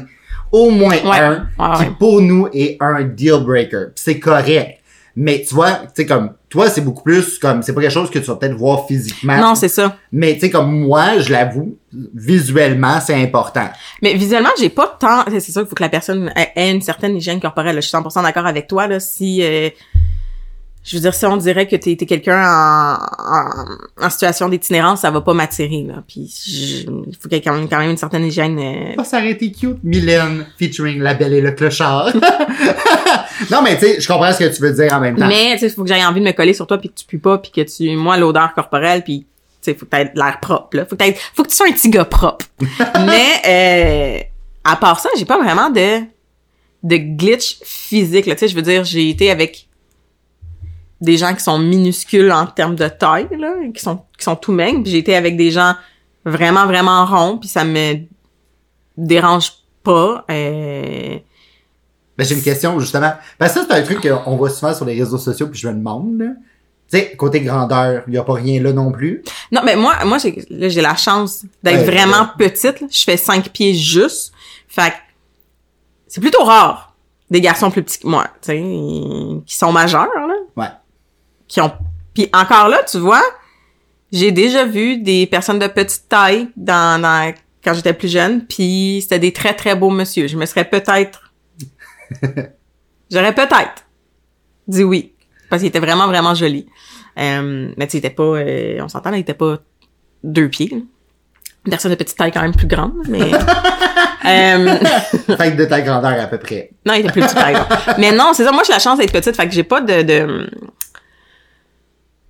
Au 0.52 0.70
moins 0.70 0.96
Ouais, 1.04 1.20
un, 1.20 1.32
ouais, 1.60 1.76
qui 1.78 1.84
ouais. 1.84 1.92
pour 2.00 2.22
nous 2.22 2.48
est 2.54 2.78
un 2.80 3.04
deal 3.04 3.44
breaker. 3.46 3.88
C'est 3.96 4.18
correct. 4.20 4.80
Mais 5.16 5.44
tu 5.46 5.54
vois, 5.54 5.72
tu 5.74 5.88
sais, 5.96 6.06
comme, 6.06 6.32
toi, 6.50 6.70
c'est 6.70 6.82
beaucoup 6.82 7.04
plus 7.04 7.38
comme, 7.40 7.62
c'est 7.62 7.74
pas 7.74 7.82
quelque 7.82 7.92
chose 7.92 8.10
que 8.10 8.20
tu 8.20 8.26
vas 8.26 8.36
peut-être 8.36 8.56
voir 8.56 8.88
physiquement. 8.88 9.38
Non, 9.38 9.56
c'est 9.56 9.68
ça. 9.68 9.98
Mais 10.12 10.36
tu 10.36 10.42
sais, 10.42 10.50
comme 10.50 10.80
moi, 10.80 11.20
je 11.20 11.32
l'avoue, 11.32 11.78
visuellement, 12.16 13.00
c'est 13.02 13.22
important. 13.22 13.68
Mais 14.02 14.14
visuellement, 14.14 14.50
j'ai 14.58 14.70
pas 14.70 14.96
tant. 15.00 15.26
C'est 15.28 15.40
c'est 15.42 15.52
sûr 15.52 15.62
qu'il 15.62 15.70
faut 15.70 15.76
que 15.76 15.84
la 15.84 15.90
personne 15.90 16.32
ait 16.36 16.52
ait 16.56 16.72
une 16.72 16.82
certaine 16.82 17.18
hygiène 17.18 17.42
corporelle. 17.42 17.76
là. 17.76 17.82
Je 17.82 17.88
suis 17.88 17.98
100% 17.98 18.24
d'accord 18.24 18.46
avec 18.46 18.68
toi. 18.68 18.88
Là, 18.88 19.00
si 19.00 19.42
euh, 19.44 19.70
je 20.90 20.96
veux 20.96 21.02
dire, 21.02 21.14
si 21.14 21.26
on 21.26 21.36
dirait 21.36 21.68
que 21.68 21.76
t'es 21.76 21.92
es, 21.92 22.06
quelqu'un 22.06 22.42
en, 22.42 22.94
en, 22.96 24.06
en 24.06 24.10
situation 24.10 24.48
d'itinérance, 24.48 25.02
ça 25.02 25.12
va 25.12 25.20
pas 25.20 25.34
m'attirer. 25.34 25.84
Là. 25.86 25.96
Puis 26.08 26.34
il 26.88 27.16
faut 27.20 27.28
qu'il 27.28 27.34
y 27.38 27.42
ait 27.42 27.44
quand 27.44 27.54
même, 27.54 27.68
quand 27.68 27.80
même 27.80 27.90
une 27.92 27.98
certaine 27.98 28.24
hygiène. 28.26 28.58
euh, 28.58 28.96
Oh, 28.98 29.04
ça 29.04 29.18
aurait 29.18 29.32
été 29.32 29.52
cute. 29.52 29.84
Mylène 29.84 30.46
featuring 30.58 31.00
La 31.02 31.14
Belle 31.14 31.34
et 31.34 31.42
le 31.42 31.52
Clochard. 31.52 32.14
non, 33.52 33.62
mais 33.62 33.78
tu 33.78 33.86
sais, 33.86 34.00
je 34.00 34.08
comprends 34.08 34.32
ce 34.32 34.40
que 34.40 34.56
tu 34.56 34.62
veux 34.62 34.72
dire 34.72 34.94
en 34.94 35.02
même 35.02 35.18
temps. 35.18 35.28
Mais 35.28 35.54
tu 35.54 35.60
sais, 35.60 35.70
faut 35.70 35.84
que 35.84 35.90
j'aie 35.90 36.04
envie 36.06 36.22
de 36.22 36.26
me 36.26 36.32
coller 36.32 36.54
sur 36.54 36.66
toi 36.68 36.78
puis 36.78 36.88
que 36.90 36.96
tu 36.96 37.06
pues 37.06 37.20
pas 37.20 37.38
puis 37.38 37.52
que 37.52 37.62
tu 37.62 37.96
moi 37.98 38.16
l'odeur 38.18 38.54
corporelle 38.54 39.04
puis 39.04 39.20
tu 39.22 39.26
sais 39.62 39.74
faut 39.78 39.86
que 39.86 39.92
t'aies 39.92 40.10
l'air 40.16 40.40
propre 40.42 40.78
là, 40.78 40.86
faut 40.86 40.96
que 40.96 41.04
faut 41.36 41.44
que 41.44 41.50
tu 41.50 41.56
sois 41.56 41.68
un 41.68 41.72
petit 41.74 41.90
gars 41.90 42.06
propre. 42.06 42.46
Mais 43.06 44.22
euh, 44.24 44.24
à 44.64 44.76
part 44.78 45.00
ça, 45.02 45.10
j'ai 45.18 45.26
pas 45.26 45.38
vraiment 45.42 45.70
de 45.70 46.00
de 46.84 46.96
glitch 46.96 47.58
physique 47.66 48.26
là, 48.28 48.36
tu 48.36 48.40
sais, 48.42 48.48
je 48.48 48.56
veux 48.56 48.62
dire, 48.62 48.86
j'ai 48.86 49.10
été 49.10 49.30
avec 49.32 49.67
des 51.02 51.18
gens 51.18 51.34
qui 51.34 51.42
sont 51.44 51.60
minuscules 51.60 52.32
en 52.32 52.46
termes 52.48 52.76
de 52.76 52.88
taille 52.88 53.28
là, 53.38 53.54
qui 53.74 53.82
sont 53.82 54.02
qui 54.18 54.24
sont 54.24 54.36
tout 54.36 54.52
maigres, 54.52 54.82
puis 54.84 54.92
j'ai 54.92 54.98
été 55.00 55.16
avec 55.16 55.38
des 55.38 55.52
gens 55.52 55.76
vraiment 56.26 56.66
vraiment 56.66 57.06
ronds 57.06 57.38
puis 57.38 57.48
ça 57.50 57.64
me 57.64 57.96
dérange 58.98 59.52
pas 59.84 60.26
euh, 60.32 61.18
Ben, 62.18 62.24
j'ai 62.26 62.36
une 62.36 62.42
question, 62.42 62.80
justement. 62.80 63.14
Que 63.40 63.48
ça, 63.48 63.64
c'est 63.68 63.72
un 63.74 63.82
truc 63.84 64.02
qu'on 64.02 64.36
voit 64.36 64.50
souvent 64.50 64.74
sur 64.74 64.86
les 64.86 64.98
réseaux 64.98 65.20
sociaux, 65.20 65.48
puis 65.48 65.60
je 65.60 65.68
me 65.68 65.74
demande, 65.74 66.20
là. 66.20 66.26
Tu 66.90 66.98
sais, 66.98 67.16
côté 67.18 67.42
grandeur, 67.42 68.04
il 68.08 68.14
y 68.14 68.18
a 68.18 68.24
pas 68.24 68.34
rien 68.34 68.62
là 68.62 68.72
non 68.74 68.92
plus. 68.94 69.22
Non, 69.52 69.62
mais 69.64 69.76
moi, 69.76 69.94
moi 70.06 70.18
j'ai, 70.20 70.44
là, 70.50 70.70
j'ai 70.70 70.82
la 70.82 70.96
chance 70.96 71.44
d'être 71.62 71.80
Ouais, 71.80 71.84
vraiment 71.84 72.28
petite. 72.38 72.80
là. 72.82 72.88
Je 72.90 73.04
fais 73.04 73.18
5 73.18 73.50
pieds 73.50 73.74
juste. 73.74 74.34
Fait 74.70 74.92
que 74.92 74.96
c'est 76.08 76.22
plutôt 76.22 76.44
rare 76.46 76.96
des 77.30 77.42
garçons 77.42 77.70
plus 77.72 77.84
petits 77.84 78.00
que 78.00 78.08
moi, 78.08 78.26
tu 78.42 78.48
sais, 78.48 78.58
qui 79.46 79.56
sont 79.58 79.72
majeurs, 79.74 80.08
là. 80.08 80.34
Ouais. 80.56 80.68
Qui 81.48 81.62
ont... 81.62 81.72
Puis 82.14 82.30
encore 82.34 82.68
là, 82.68 82.82
tu 82.90 82.98
vois, 83.00 83.24
j'ai 84.12 84.32
déjà 84.32 84.66
vu 84.66 84.98
des 84.98 85.28
personnes 85.28 85.60
de 85.60 85.68
petite 85.68 86.08
taille 86.10 86.50
dans, 86.56 87.02
dans 87.02 87.34
quand 87.64 87.74
j'étais 87.74 87.94
plus 87.94 88.12
jeune, 88.12 88.46
puis 88.46 89.00
c'était 89.02 89.20
des 89.20 89.34
très, 89.34 89.54
très 89.54 89.76
beaux 89.76 89.90
monsieur. 89.90 90.28
Je 90.28 90.38
me 90.38 90.46
serais 90.46 90.66
peut-être... 90.66 91.34
J'aurais 93.12 93.34
peut-être 93.36 93.86
dit 94.68 94.84
oui. 94.84 95.14
Parce 95.50 95.62
qu'il 95.62 95.70
était 95.70 95.80
vraiment, 95.80 96.08
vraiment 96.08 96.34
joli. 96.36 96.68
Euh, 97.18 97.72
mais 97.78 97.88
tu 97.88 97.92
sais, 97.94 97.98
il 97.98 98.06
était 98.06 98.10
pas... 98.10 98.24
euh, 98.24 98.80
on 98.82 98.90
s'entend, 98.90 99.14
il 99.14 99.20
était 99.20 99.34
pas 99.34 99.58
deux 100.24 100.50
pieds. 100.50 100.70
là. 100.70 100.78
Une 101.66 101.72
personne 101.72 101.92
de 101.92 101.96
petite 101.96 102.18
taille 102.18 102.32
quand 102.32 102.42
même 102.42 102.56
plus 102.56 102.68
grande, 102.68 102.94
mais... 103.10 103.34
euh, 104.26 104.78
Fait 105.38 105.52
que 105.52 105.58
de 105.58 105.66
ta 105.66 105.82
grandeur 105.82 106.20
à 106.20 106.28
peu 106.28 106.38
près. 106.38 106.72
non, 106.86 106.94
il 106.94 107.02
était 107.02 107.12
plus 107.12 107.22
petit 107.22 107.36
par 107.36 107.50
exemple. 107.50 107.76
Mais 107.98 108.12
non, 108.12 108.32
c'est 108.34 108.46
ça. 108.46 108.52
Moi, 108.52 108.64
j'ai 108.66 108.74
la 108.74 108.80
chance 108.80 108.98
d'être 109.00 109.12
petite, 109.12 109.36
fait 109.36 109.48
que 109.48 109.54
j'ai 109.54 109.64
pas 109.64 109.82
de. 109.82 110.02
de... 110.04 110.50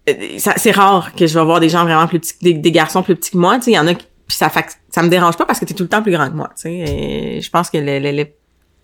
euh, 0.10 0.14
C'est 0.38 0.72
rare 0.72 1.14
que 1.16 1.28
je 1.28 1.38
vais 1.38 1.46
voir 1.46 1.60
des 1.60 1.70
gens 1.70 1.84
vraiment 1.84 2.08
plus 2.08 2.20
petits, 2.20 2.34
des, 2.42 2.54
des 2.54 2.72
garçons 2.72 3.04
plus 3.04 3.16
petits 3.16 3.32
que 3.32 3.38
moi. 3.38 3.58
Tu 3.58 3.64
sais, 3.66 3.72
il 3.72 3.76
y 3.76 3.80
en 3.80 3.88
a 3.88 3.94
qui- 3.94 4.06
puis 4.28 4.36
ça 4.38 4.50
fait 4.50 4.66
ça 4.92 5.02
me 5.04 5.10
dérange 5.10 5.38
pas 5.38 5.46
parce 5.46 5.60
que 5.60 5.66
t'es 5.66 5.74
tout 5.74 5.84
le 5.84 5.90
temps 5.90 6.02
plus 6.04 6.12
grand 6.12 6.30
que 6.30 6.36
moi, 6.36 6.50
tu 6.56 6.64
sais. 6.64 6.74
Et 6.74 7.42
Je 7.42 7.50
pense 7.50 7.70
que 7.70 7.78
le, 7.78 8.00
le, 8.00 8.12
le, 8.12 8.26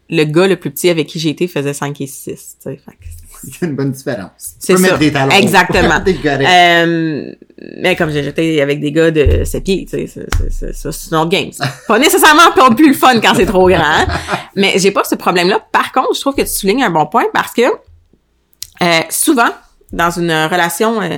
le 0.10 0.24
gars 0.26 0.48
le 0.48 0.56
plus 0.58 0.72
petit 0.72 0.90
avec 0.90 1.08
qui 1.08 1.20
j'ai 1.20 1.30
été 1.30 1.48
faisait 1.48 1.74
5 1.74 2.00
et 2.02 2.08
6, 2.08 2.26
tu 2.26 2.36
sais. 2.36 2.78
Fait 2.78 2.92
que 2.92 3.06
Il 3.46 3.50
y 3.50 3.66
a 3.66 3.68
une 3.68 3.76
bonne 3.76 3.92
différence. 3.92 4.32
C'est 4.38 4.74
ça. 4.78 4.82
mettre 4.82 5.00
des 5.00 5.12
talons. 5.12 5.32
Exactement. 5.36 6.00
Euh, 6.50 7.32
mais 7.82 7.96
comme 7.98 8.10
j'ai 8.12 8.24
j'étais 8.24 8.62
avec 8.62 8.80
des 8.80 8.92
gars 8.94 9.12
de 9.12 9.44
7 9.44 9.64
pieds, 9.64 9.86
tu 9.90 10.08
sais, 10.08 10.28
c'est- 10.50 11.10
une 11.12 11.18
autre 11.18 11.30
game. 11.30 11.50
Pas 11.88 12.00
nécessairement 12.00 12.52
pas 12.56 12.70
plus 12.74 12.90
le 12.90 12.94
fun 12.94 13.20
quand 13.20 13.34
c'est 13.36 13.46
trop 13.46 13.68
grand. 13.68 13.80
hein. 13.84 14.06
Mais 14.56 14.74
j'ai 14.78 14.92
pas 14.92 15.04
ce 15.04 15.16
problème-là. 15.16 15.60
Par 15.72 15.92
contre, 15.92 16.14
je 16.16 16.22
trouve 16.22 16.36
que 16.36 16.42
tu 16.42 16.48
soulignes 16.48 16.84
un 16.84 16.90
bon 16.90 17.06
point 17.06 17.26
parce 17.34 17.52
que 17.54 17.64
euh, 18.82 19.00
souvent, 19.10 19.50
dans 19.94 20.10
une 20.12 20.32
relation, 20.32 21.02
euh, 21.02 21.10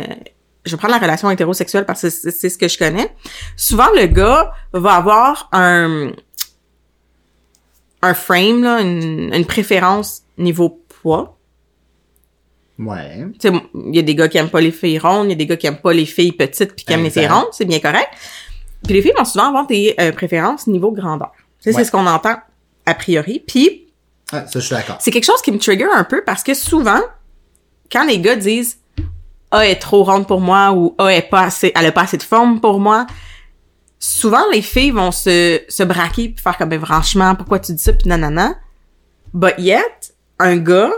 je 0.66 0.72
vais 0.72 0.78
prendre 0.78 0.94
la 0.94 1.00
relation 1.00 1.32
hétérosexuelle 1.32 1.86
parce 1.86 2.04
que 2.04 2.10
c'est 2.10 2.50
ce 2.50 2.58
que 2.58 2.68
je 2.68 2.78
connais. 2.78 3.10
Souvent, 3.56 3.88
le 3.96 4.06
gars 4.06 4.52
va 4.74 4.94
avoir 4.94 5.50
un 5.52 6.12
un 8.02 8.14
frame, 8.14 8.62
là, 8.62 8.82
une, 8.82 9.34
une 9.34 9.46
préférence 9.46 10.22
niveau 10.38 10.70
poids. 11.02 11.40
Ouais. 12.78 13.26
Il 13.44 13.96
y 13.96 14.00
a 14.00 14.02
des 14.04 14.14
gars 14.14 14.28
qui 14.28 14.38
aiment 14.38 14.50
pas 14.50 14.62
les 14.62 14.72
filles 14.72 15.00
rondes, 15.00 15.28
il 15.28 15.30
y 15.30 15.34
a 15.34 15.36
des 15.36 15.46
gars 15.48 15.58
qui 15.58 15.66
aiment 15.66 15.80
pas 15.82 15.94
les 15.94 16.06
filles 16.06 16.34
petites 16.34 16.76
puis 16.76 16.86
qui 16.86 16.94
aiment 16.94 17.04
les 17.04 17.10
filles 17.10 17.28
rondes, 17.28 17.48
c'est 17.52 17.66
bien 17.66 17.80
correct. 17.80 18.10
Puis 18.84 18.94
les 18.94 19.02
filles 19.02 19.14
vont 19.18 19.26
souvent 19.26 19.48
avoir 19.48 19.66
des 19.66 19.96
euh, 20.00 20.12
préférences 20.12 20.68
niveau 20.68 20.92
grandeur. 20.92 21.32
Ouais. 21.66 21.74
c'est 21.74 21.84
ce 21.84 21.92
qu'on 21.92 22.06
entend 22.06 22.36
a 22.86 22.94
priori. 22.94 23.42
Puis 23.48 23.88
Ah, 24.32 24.46
ça, 24.46 24.60
je 24.60 24.66
suis 24.66 24.76
d'accord. 24.76 24.98
c'est 25.00 25.10
quelque 25.10 25.26
chose 25.26 25.42
qui 25.42 25.52
me 25.52 25.58
trigger 25.58 25.88
un 25.92 26.04
peu 26.04 26.22
parce 26.24 26.44
que 26.44 26.54
souvent, 26.54 27.02
quand 27.92 28.06
les 28.06 28.20
gars 28.20 28.36
disent 28.36 28.78
Ah, 29.52 29.66
elle 29.66 29.72
est 29.72 29.76
trop 29.80 30.04
ronde 30.04 30.28
pour 30.28 30.42
moi 30.42 30.72
ou 30.74 30.96
Ah, 30.98 31.08
elle, 31.08 31.20
est 31.20 31.30
pas 31.30 31.44
assez, 31.44 31.72
elle 31.76 31.86
a 31.86 31.92
pas 31.92 32.02
assez 32.02 32.18
de 32.18 32.24
forme 32.24 32.60
pour 32.60 32.80
moi, 32.80 33.06
souvent 34.00 34.44
les 34.52 34.62
filles 34.62 34.92
vont 34.92 35.12
se, 35.12 35.62
se 35.68 35.84
braquer 35.84 36.30
puis 36.30 36.44
faire 36.44 36.58
comme 36.58 36.70
ben 36.70 36.80
franchement, 36.84 37.36
pourquoi 37.36 37.60
tu 37.60 37.74
dis 37.74 37.82
ça 37.82 37.94
puis 37.94 38.08
nanana. 38.08 38.56
But 39.34 39.56
yet, 39.58 40.14
un 40.40 40.58
gars 40.58 40.92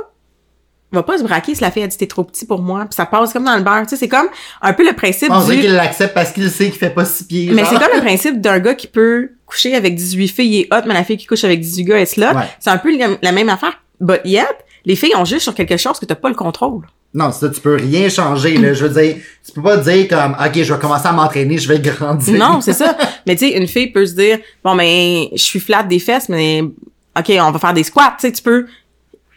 va 0.91 1.03
pas 1.03 1.17
se 1.17 1.23
braquer 1.23 1.53
si 1.53 1.61
la 1.61 1.71
fille 1.71 1.83
a 1.83 1.87
dit 1.87 1.97
t'es 1.97 2.07
trop 2.07 2.23
petit 2.23 2.45
pour 2.45 2.61
moi 2.61 2.85
puis 2.85 2.95
ça 2.95 3.05
passe 3.05 3.33
comme 3.33 3.43
dans 3.43 3.55
le 3.55 3.63
beurre. 3.63 3.83
Tu 3.83 3.89
sais, 3.89 3.97
c'est 3.97 4.07
comme 4.07 4.27
un 4.61 4.73
peu 4.73 4.85
le 4.85 4.95
principe 4.95 5.29
On 5.31 5.45
du... 5.45 5.59
qu'il 5.59 5.73
l'accepte 5.73 6.13
parce 6.13 6.31
qu'il 6.31 6.49
sait 6.49 6.69
qu'il 6.69 6.79
fait 6.79 6.89
pas 6.89 7.05
six 7.05 7.23
pieds. 7.25 7.51
Mais 7.51 7.65
c'est 7.65 7.77
comme 7.77 7.95
le 7.95 8.01
principe 8.05 8.39
d'un 8.41 8.59
gars 8.59 8.75
qui 8.75 8.87
peut 8.87 9.31
coucher 9.45 9.75
avec 9.75 9.95
18 9.95 10.27
filles, 10.27 10.47
il 10.47 10.59
est 10.61 10.73
hot, 10.73 10.85
mais 10.85 10.93
la 10.93 11.03
fille 11.03 11.17
qui 11.17 11.25
couche 11.25 11.43
avec 11.43 11.59
18 11.59 11.83
gars 11.85 11.99
est 11.99 12.05
slot. 12.05 12.27
Ouais. 12.27 12.43
C'est 12.59 12.69
un 12.69 12.77
peu 12.77 12.91
la 13.21 13.31
même 13.31 13.49
affaire. 13.49 13.81
But 13.99 14.21
yet, 14.25 14.45
les 14.87 14.95
filles 14.95 15.15
ont 15.17 15.25
juste 15.25 15.41
sur 15.41 15.53
quelque 15.53 15.75
chose 15.75 15.99
que 15.99 16.05
t'as 16.05 16.15
pas 16.15 16.29
le 16.29 16.35
contrôle. 16.35 16.87
Non, 17.13 17.31
ça, 17.33 17.49
tu 17.49 17.59
peux 17.59 17.75
rien 17.75 18.07
changer, 18.07 18.57
là. 18.57 18.73
Je 18.73 18.85
veux 18.85 19.01
dire, 19.01 19.17
tu 19.45 19.51
peux 19.51 19.61
pas 19.61 19.75
dire 19.75 20.07
comme, 20.07 20.31
OK, 20.33 20.63
je 20.63 20.73
vais 20.73 20.79
commencer 20.79 21.07
à 21.07 21.11
m'entraîner, 21.11 21.57
je 21.57 21.67
vais 21.67 21.79
grandir. 21.79 22.39
Non, 22.39 22.61
c'est 22.61 22.71
ça. 22.73 22.97
Mais 23.25 23.35
tu 23.35 23.49
sais, 23.49 23.57
une 23.57 23.67
fille 23.67 23.91
peut 23.91 24.05
se 24.05 24.13
dire, 24.13 24.39
bon, 24.63 24.75
ben, 24.75 25.25
je 25.33 25.41
suis 25.41 25.59
flat 25.59 25.83
des 25.83 25.99
fesses, 25.99 26.29
mais 26.29 26.61
OK, 26.61 27.31
on 27.37 27.51
va 27.51 27.59
faire 27.59 27.73
des 27.73 27.83
squats. 27.83 28.15
Tu 28.17 28.27
sais, 28.27 28.31
tu 28.31 28.41
peux... 28.41 28.65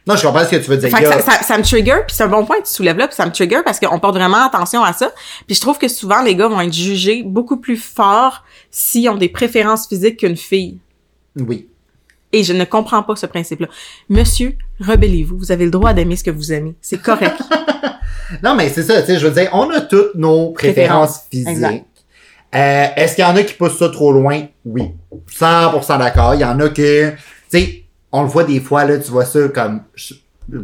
Non, 0.06 0.14
je 0.14 0.24
comprends 0.24 0.44
ce 0.44 0.50
que 0.50 0.56
tu 0.56 0.70
veux 0.70 0.76
dire. 0.76 0.88
Fait 0.88 1.04
que 1.04 1.44
ça 1.44 1.58
me 1.58 1.64
trigger, 1.64 2.02
puis 2.06 2.14
c'est 2.16 2.22
un 2.22 2.28
bon 2.28 2.44
point 2.44 2.60
que 2.60 2.66
tu 2.66 2.72
soulèves 2.72 2.96
là, 2.96 3.08
puis 3.08 3.16
ça 3.16 3.26
me 3.26 3.32
trigger 3.32 3.62
parce 3.64 3.80
qu'on 3.80 3.98
porte 3.98 4.14
vraiment 4.14 4.44
attention 4.44 4.84
à 4.84 4.92
ça. 4.92 5.10
Puis 5.48 5.56
je 5.56 5.60
trouve 5.60 5.78
que 5.78 5.88
souvent, 5.88 6.22
les 6.22 6.36
gars 6.36 6.46
vont 6.46 6.60
être 6.60 6.72
jugés 6.72 7.24
beaucoup 7.24 7.56
plus 7.56 7.76
fort 7.76 8.44
s'ils 8.70 9.08
ont 9.08 9.16
des 9.16 9.28
préférences 9.28 9.88
physiques 9.88 10.18
qu'une 10.18 10.36
fille. 10.36 10.78
Oui. 11.36 11.66
Et 12.32 12.44
je 12.44 12.52
ne 12.52 12.64
comprends 12.64 13.02
pas 13.02 13.16
ce 13.16 13.26
principe-là. 13.26 13.66
Monsieur, 14.08 14.56
rebellez-vous. 14.80 15.38
Vous 15.38 15.52
avez 15.52 15.64
le 15.64 15.70
droit 15.70 15.92
d'aimer 15.92 16.16
ce 16.16 16.24
que 16.24 16.30
vous 16.30 16.52
aimez. 16.52 16.74
C'est 16.80 17.00
correct. 17.00 17.40
Non, 18.44 18.54
mais 18.54 18.68
c'est 18.68 18.84
ça, 18.84 19.00
tu 19.00 19.08
sais, 19.08 19.18
je 19.18 19.26
veux 19.26 19.34
dire, 19.34 19.50
on 19.52 19.68
a 19.70 19.80
toutes 19.80 20.14
nos 20.14 20.50
préférences 20.50 21.22
Préférences. 21.32 21.58
physiques. 21.72 21.84
Euh, 22.54 22.86
Est-ce 22.94 23.16
qu'il 23.16 23.24
y 23.24 23.26
en 23.26 23.34
a 23.34 23.42
qui 23.42 23.54
poussent 23.54 23.76
ça 23.78 23.88
trop 23.88 24.12
loin? 24.12 24.42
Oui. 24.64 24.92
100% 25.36 25.98
d'accord. 25.98 26.34
Il 26.36 26.40
y 26.40 26.44
en 26.44 26.60
a 26.60 26.68
que, 26.68 27.10
tu 27.10 27.16
sais, 27.48 27.82
on 28.12 28.22
le 28.22 28.28
voit 28.28 28.44
des 28.44 28.60
fois, 28.60 28.84
là, 28.84 28.98
tu 28.98 29.10
vois 29.10 29.24
ça 29.24 29.40
comme, 29.48 29.82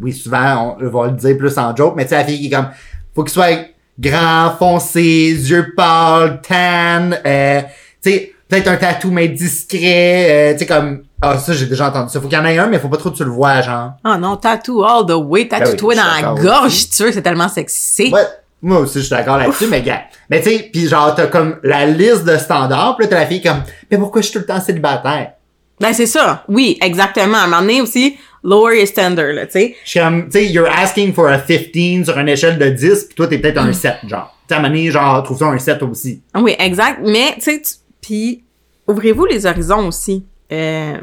oui, 0.00 0.12
souvent, 0.12 0.76
on 0.80 0.88
va 0.88 1.06
le 1.08 1.16
dire 1.16 1.36
plus 1.36 1.58
en 1.58 1.74
joke, 1.74 1.94
mais 1.96 2.04
tu 2.04 2.10
sais, 2.10 2.14
la 2.18 2.24
fille 2.24 2.38
qui 2.38 2.46
est 2.46 2.50
comme, 2.50 2.68
faut 3.16 3.24
qu'il 3.24 3.32
soit 3.32 3.66
grand, 3.98 4.52
foncé, 4.56 5.02
yeux 5.02 5.74
pâles, 5.76 6.40
tan, 6.42 7.10
euh, 7.26 7.62
tu 8.00 8.10
sais, 8.12 8.32
peut-être 8.48 8.68
un 8.68 8.76
tatou, 8.76 9.10
mais 9.10 9.28
discret, 9.28 10.26
euh, 10.30 10.52
tu 10.52 10.60
sais, 10.60 10.66
comme, 10.66 11.02
ah, 11.22 11.38
ça, 11.38 11.52
j'ai 11.52 11.66
déjà 11.66 11.88
entendu 11.88 12.10
ça. 12.12 12.20
Faut 12.20 12.28
qu'il 12.28 12.38
y 12.38 12.40
en 12.40 12.44
ait 12.44 12.58
un, 12.58 12.66
mais 12.66 12.78
faut 12.78 12.88
pas 12.88 12.96
trop 12.96 13.10
que 13.10 13.16
tu 13.16 13.24
le 13.24 13.30
vois, 13.30 13.60
genre. 13.62 13.92
Ah 14.04 14.18
non, 14.18 14.36
tattoo 14.36 14.84
all 14.84 15.06
the 15.06 15.12
way. 15.12 15.48
Tattoo-toi 15.48 15.94
Ben 15.94 16.02
oui, 16.16 16.22
dans 16.22 16.34
la 16.36 16.42
gorge, 16.42 16.66
aussi. 16.66 16.90
tu 16.90 17.02
veux. 17.04 17.12
C'est 17.12 17.22
tellement 17.22 17.48
sexy. 17.48 18.10
Ouais, 18.12 18.20
moi 18.62 18.80
aussi, 18.80 18.98
je 18.98 19.04
suis 19.04 19.10
d'accord 19.10 19.38
là-dessus, 19.38 19.66
mais 19.68 19.82
gars. 19.82 20.02
Mais 20.30 20.40
tu 20.40 20.50
sais, 20.50 20.68
puis 20.72 20.88
genre, 20.88 21.14
t'as 21.14 21.26
comme 21.26 21.56
la 21.62 21.86
liste 21.86 22.24
de 22.24 22.36
standards, 22.36 22.96
pis 22.96 23.04
là, 23.04 23.08
t'as 23.08 23.20
la 23.20 23.26
fille 23.26 23.42
comme, 23.42 23.62
mais 23.90 23.98
pourquoi 23.98 24.20
je 24.20 24.26
suis 24.26 24.32
tout 24.34 24.40
le 24.40 24.46
temps 24.46 24.60
célibataire? 24.60 25.32
Ben, 25.80 25.92
c'est 25.92 26.06
ça. 26.06 26.44
Oui, 26.48 26.78
exactement. 26.80 27.36
À 27.38 27.42
un 27.42 27.46
moment 27.48 27.60
donné 27.60 27.82
aussi, 27.82 28.16
lower 28.42 28.78
your 28.78 28.86
standard, 28.86 29.32
là, 29.34 29.44
tu 29.46 29.52
sais. 29.52 29.76
Je 29.84 29.90
suis 29.90 30.00
comme, 30.00 30.24
tu 30.24 30.32
sais, 30.32 30.46
you're 30.46 30.68
asking 30.68 31.12
for 31.12 31.28
a 31.28 31.38
15 31.38 32.04
sur 32.06 32.18
une 32.18 32.28
échelle 32.28 32.58
de 32.58 32.68
10, 32.70 33.04
pis 33.04 33.14
toi, 33.14 33.26
t'es 33.26 33.38
peut-être 33.38 33.58
un 33.58 33.72
7, 33.72 33.96
genre. 34.08 34.34
Tu 34.48 34.48
sais, 34.48 34.54
à 34.54 34.58
un 34.58 34.62
moment 34.62 34.74
donné, 34.74 34.90
genre, 34.90 35.22
trouve 35.22 35.38
ça 35.38 35.46
un 35.46 35.58
7 35.58 35.82
aussi. 35.82 36.22
Oui, 36.34 36.56
exact. 36.58 37.00
Mais, 37.04 37.34
tu 37.36 37.42
sais, 37.42 37.60
tu- 37.60 37.72
puis 38.06 38.44
ouvrez-vous 38.86 39.24
les 39.26 39.46
horizons 39.46 39.88
aussi. 39.88 40.24
Euh, 40.52 40.96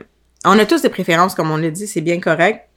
on 0.46 0.58
a 0.58 0.66
tous 0.66 0.82
des 0.82 0.90
préférences, 0.90 1.36
comme 1.36 1.52
on 1.52 1.58
l'a 1.58 1.70
dit, 1.70 1.86
c'est 1.86 2.00
bien 2.02 2.20
correct. 2.22 2.70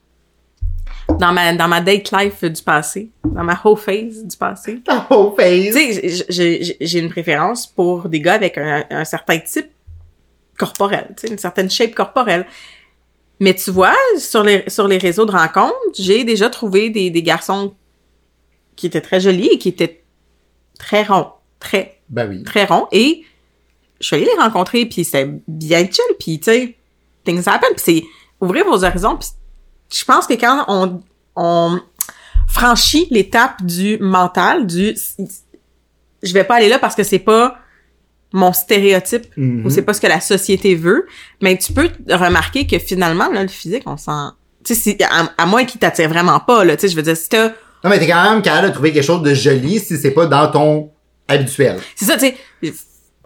Dans 1.20 1.32
ma, 1.32 1.54
dans 1.54 1.68
ma 1.68 1.80
date 1.80 2.10
life 2.10 2.42
du 2.42 2.60
passé, 2.62 3.10
dans 3.24 3.44
ma 3.44 3.58
whole 3.64 3.76
phase 3.78 4.24
du 4.24 4.36
passé, 4.36 4.80
Ta 4.84 5.06
whole 5.08 5.34
face. 5.36 5.72
tu 5.74 5.92
sais, 6.02 6.76
j'ai- 6.80 6.98
une 6.98 7.08
préférence 7.08 7.66
pour 7.68 8.08
des 8.08 8.20
gars 8.20 8.34
avec 8.34 8.58
un, 8.58 8.84
un 8.90 9.04
certain 9.04 9.38
type 9.38 9.68
corporel, 10.58 11.14
tu 11.16 11.26
sais, 11.28 11.32
une 11.32 11.38
certaine 11.38 11.70
shape 11.70 11.94
corporelle. 11.94 12.46
Mais 13.38 13.54
tu 13.54 13.70
vois, 13.70 13.94
sur 14.18 14.42
les, 14.42 14.64
sur 14.68 14.88
les 14.88 14.98
réseaux 14.98 15.26
de 15.26 15.30
rencontres, 15.32 15.74
j'ai 15.96 16.24
déjà 16.24 16.50
trouvé 16.50 16.90
des, 16.90 17.10
des 17.10 17.22
garçons 17.22 17.74
qui 18.74 18.86
étaient 18.86 19.00
très 19.00 19.20
jolis 19.20 19.48
et 19.52 19.58
qui 19.58 19.68
étaient 19.68 20.02
très 20.78 21.04
ronds, 21.04 21.28
très, 21.60 22.00
Ben 22.08 22.28
oui. 22.28 22.42
très 22.42 22.64
ronds. 22.64 22.88
Et 22.92 23.22
je 24.00 24.06
suis 24.06 24.16
allée 24.16 24.26
les 24.26 24.42
rencontrer, 24.42 24.86
puis 24.86 25.04
c'était 25.04 25.30
bien 25.48 25.80
chill, 25.80 26.04
puis 26.18 26.38
tu 26.38 26.44
sais, 26.44 26.76
things 27.24 27.42
happen, 27.48 27.68
puis 27.74 27.82
c'est 27.84 28.02
ouvrir 28.40 28.64
vos 28.66 28.84
horizons, 28.84 29.16
puis 29.16 29.28
je 29.92 30.04
pense 30.04 30.26
que 30.26 30.34
quand 30.34 30.64
on, 30.68 31.00
on 31.36 31.80
franchit 32.48 33.06
l'étape 33.10 33.62
du 33.64 33.98
mental, 34.00 34.66
du 34.66 34.94
je 36.22 36.32
vais 36.32 36.44
pas 36.44 36.56
aller 36.56 36.68
là 36.68 36.78
parce 36.78 36.94
que 36.94 37.02
c'est 37.02 37.18
pas 37.18 37.58
mon 38.32 38.52
stéréotype 38.52 39.26
Mhm. 39.36 39.64
ou 39.66 39.70
c'est 39.70 39.82
pas 39.82 39.94
ce 39.94 40.00
que 40.00 40.06
la 40.06 40.20
société 40.20 40.74
veut, 40.74 41.06
mais 41.40 41.56
tu 41.56 41.72
peux 41.72 41.88
remarquer 42.10 42.66
que 42.66 42.78
finalement 42.78 43.28
là 43.30 43.42
le 43.42 43.48
physique 43.48 43.82
on 43.86 43.96
s'en 43.96 44.32
tu 44.64 44.74
sais 44.74 44.80
si- 44.96 45.04
à, 45.04 45.30
à 45.38 45.46
moins 45.46 45.64
qu'il 45.64 45.78
t'attire 45.80 46.08
vraiment 46.08 46.40
pas 46.40 46.64
là, 46.64 46.76
tu 46.76 46.82
sais 46.82 46.88
je 46.88 46.96
veux 46.96 47.02
dire 47.02 47.16
si 47.16 47.28
t'as 47.28 47.48
Non, 47.84 47.90
mais 47.90 47.98
t'es 47.98 48.08
quand 48.08 48.30
même 48.32 48.42
capable 48.42 48.68
de 48.68 48.72
trouver 48.72 48.92
quelque 48.92 49.04
chose 49.04 49.22
de 49.22 49.32
joli 49.34 49.78
si 49.78 49.96
c'est 49.96 50.10
pas 50.10 50.26
dans 50.26 50.50
ton 50.50 50.90
habituel. 51.28 51.78
c'est 51.94 52.06
ça 52.06 52.14
tu 52.18 52.26
sais 52.26 52.36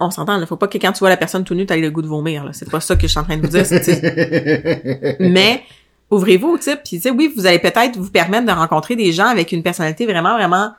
on 0.01 0.11
s'entend 0.11 0.37
là, 0.39 0.47
faut 0.47 0.57
pas 0.57 0.69
que 0.69 0.79
quand 0.79 0.93
tu 0.93 1.01
vois 1.01 1.11
la 1.11 1.17
personne 1.17 1.45
tout 1.45 1.55
nue 1.55 1.67
t'aies 1.67 1.79
le 1.79 1.91
goût 1.91 2.03
de 2.03 2.09
vomir 2.09 2.45
là, 2.45 2.53
c'est 2.53 2.71
pas 2.71 2.81
ça 2.81 2.97
que 2.97 3.03
je 3.03 3.09
suis 3.09 3.19
en 3.19 3.25
train 3.25 3.37
de 3.37 3.43
vous 3.43 3.49
dire, 3.49 3.67
tu 3.67 5.17
mais 5.21 5.63
ouvrez-vous 6.11 6.59
tu 6.59 6.65
sais 6.65 6.81
tu 6.83 7.11
oui 7.11 7.33
vous 7.35 7.47
allez 7.47 7.59
peut-être 7.59 7.97
vous 7.97 8.11
permettre 8.11 8.47
de 8.47 8.53
rencontrer 8.53 8.97
des 8.97 9.13
gens 9.13 9.27
avec 9.27 9.53
une 9.53 9.63
personnalité 9.63 10.07
vraiment 10.07 10.35
vraiment 10.35 10.73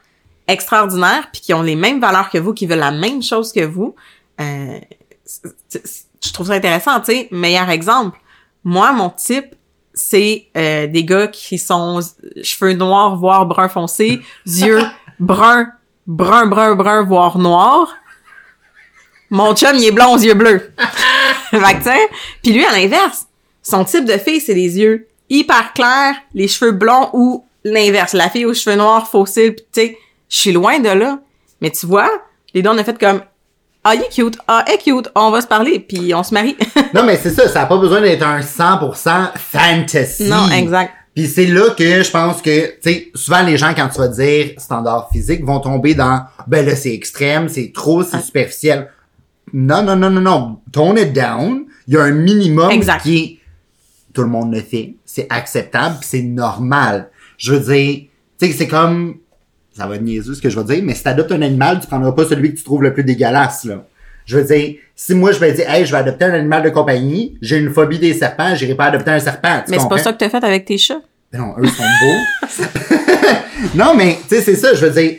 extraordinaire 0.47 1.29
puis 1.31 1.41
qui 1.41 1.53
ont 1.53 1.61
les 1.61 1.75
mêmes 1.75 1.99
valeurs 1.99 2.29
que 2.29 2.37
vous 2.37 2.53
qui 2.53 2.65
veulent 2.65 2.79
la 2.79 2.91
même 2.91 3.21
chose 3.21 3.51
que 3.51 3.63
vous. 3.63 3.95
Euh, 4.39 4.79
je 6.23 6.33
trouve 6.33 6.47
ça 6.47 6.53
intéressant 6.53 6.99
tu 6.99 7.13
sais. 7.13 7.27
Meilleur 7.31 7.69
exemple. 7.69 8.19
Moi 8.63 8.91
mon 8.91 9.09
type 9.09 9.55
c'est 9.93 10.47
euh, 10.57 10.87
des 10.87 11.03
gars 11.03 11.27
qui 11.27 11.57
sont 11.57 11.99
cheveux 12.43 12.73
noirs 12.73 13.17
voire 13.17 13.45
brun 13.45 13.69
foncé 13.69 14.21
yeux 14.45 14.81
brun 15.19 15.67
brun 16.07 16.47
brun 16.47 16.75
brun 16.75 17.03
voire 17.03 17.37
noir 17.37 17.93
mon 19.31 19.55
chum 19.55 19.75
il 19.75 19.85
est 19.85 19.91
blond 19.91 20.13
aux 20.13 20.19
yeux 20.19 20.35
bleus. 20.35 20.71
Fait 21.49 21.57
que 21.57 22.13
puis 22.43 22.53
lui 22.53 22.63
à 22.63 22.71
l'inverse 22.71 23.25
son 23.63 23.83
type 23.83 24.05
de 24.05 24.17
fille 24.17 24.39
c'est 24.39 24.53
les 24.53 24.77
yeux 24.77 25.07
hyper 25.29 25.73
clairs 25.73 26.15
les 26.35 26.47
cheveux 26.47 26.71
blonds 26.71 27.09
ou 27.13 27.43
l'inverse. 27.63 28.13
La 28.13 28.29
fille 28.29 28.45
aux 28.45 28.53
cheveux 28.53 28.75
noirs 28.75 29.09
fossiles 29.09 29.55
puis 29.55 29.65
tu 29.73 29.81
sais 29.81 29.97
je 30.29 30.37
suis 30.37 30.51
loin 30.51 30.79
de 30.79 30.89
là. 30.89 31.19
Mais 31.61 31.71
tu 31.71 31.87
vois 31.87 32.09
les 32.53 32.61
deux 32.61 32.69
on 32.69 32.77
a 32.77 32.83
fait 32.83 32.99
comme 32.99 33.21
ah 33.83 33.95
il 33.95 34.01
est 34.01 34.09
cute. 34.09 34.37
Ah 34.47 34.63
elle 34.67 34.75
est 34.75 34.77
cute. 34.77 35.09
On 35.15 35.31
va 35.31 35.41
se 35.41 35.47
parler 35.47 35.79
puis 35.79 36.13
on 36.13 36.23
se 36.23 36.33
marie. 36.33 36.55
Non, 36.93 37.03
mais 37.03 37.15
c'est 37.15 37.31
ça, 37.31 37.47
ça 37.47 37.61
a 37.61 37.65
pas 37.67 37.77
besoin 37.77 38.01
d'être 38.01 38.21
un 38.21 38.41
100% 38.41 39.31
fantasy. 39.37 40.27
non 40.27 40.49
exact. 40.49 40.91
Puis 41.15 41.27
c'est 41.27 41.45
là 41.45 41.71
que 41.71 42.03
je 42.03 42.11
pense 42.11 42.41
que, 42.41 42.67
tu 42.67 42.75
sais, 42.81 43.11
souvent 43.15 43.41
les 43.43 43.57
gens, 43.57 43.73
quand 43.75 43.89
tu 43.89 43.97
vas 43.99 44.07
dire 44.07 44.51
standard 44.57 45.09
physique, 45.11 45.43
vont 45.43 45.59
tomber 45.59 45.93
dans, 45.93 46.23
ben 46.47 46.65
là, 46.65 46.75
c'est 46.75 46.93
extrême, 46.93 47.49
c'est 47.49 47.71
trop, 47.73 48.03
c'est 48.03 48.21
superficiel. 48.21 48.89
Non, 49.53 49.83
non, 49.83 49.95
non, 49.95 50.09
non, 50.09 50.21
non. 50.21 50.59
Tone 50.71 50.97
it 50.97 51.13
down. 51.13 51.65
Il 51.87 51.93
y 51.95 51.97
a 51.97 52.03
un 52.03 52.11
minimum 52.11 52.71
Exact. 52.71 53.01
qui 53.01 53.39
tout 54.13 54.21
le 54.21 54.27
monde 54.27 54.53
le 54.53 54.61
fait. 54.61 54.95
C'est 55.05 55.27
acceptable, 55.29 55.97
c'est 56.01 56.21
normal. 56.21 57.09
Je 57.37 57.53
veux 57.53 57.73
dire, 57.73 58.07
tu 58.39 58.47
sais, 58.47 58.53
c'est 58.53 58.67
comme, 58.67 59.15
ça 59.75 59.87
va 59.87 59.95
être 59.95 60.01
niaiseux 60.01 60.33
ce 60.33 60.41
que 60.41 60.49
je 60.49 60.59
vais 60.59 60.75
dire, 60.75 60.83
mais 60.83 60.93
si 60.93 61.03
t'adoptes 61.03 61.31
un 61.31 61.41
animal, 61.41 61.79
tu 61.79 61.87
prendras 61.87 62.11
pas 62.11 62.25
celui 62.25 62.53
que 62.53 62.57
tu 62.57 62.63
trouves 62.63 62.83
le 62.83 62.93
plus 62.93 63.03
dégueulasse, 63.03 63.65
là. 63.65 63.85
Je 64.25 64.37
veux 64.37 64.43
dire, 64.43 64.75
si 64.95 65.15
moi 65.15 65.31
je 65.31 65.39
me 65.43 65.51
dis, 65.51 65.63
hey, 65.67 65.85
je 65.85 65.91
vais 65.91 65.97
adopter 65.97 66.25
un 66.25 66.33
animal 66.33 66.61
de 66.63 66.69
compagnie, 66.69 67.37
j'ai 67.41 67.57
une 67.57 67.71
phobie 67.71 67.97
des 67.97 68.13
serpents, 68.13 68.53
j'irai 68.53 68.75
pas 68.75 68.85
adopter 68.85 69.11
un 69.11 69.19
serpent. 69.19 69.63
Tu 69.65 69.71
Mais 69.71 69.79
c'est 69.79 69.89
pas 69.89 69.97
ça 69.97 70.13
que 70.13 70.19
t'as 70.19 70.29
fait 70.29 70.43
avec 70.43 70.65
tes 70.65 70.77
chats. 70.77 71.01
Mais 71.33 71.39
non, 71.39 71.55
eux 71.57 71.65
sont 71.65 71.83
beaux. 71.83 72.65
non, 73.75 73.95
mais, 73.95 74.19
tu 74.29 74.35
sais, 74.35 74.41
c'est 74.41 74.55
ça, 74.55 74.73
je 74.73 74.85
veux 74.85 75.01
dire, 75.01 75.17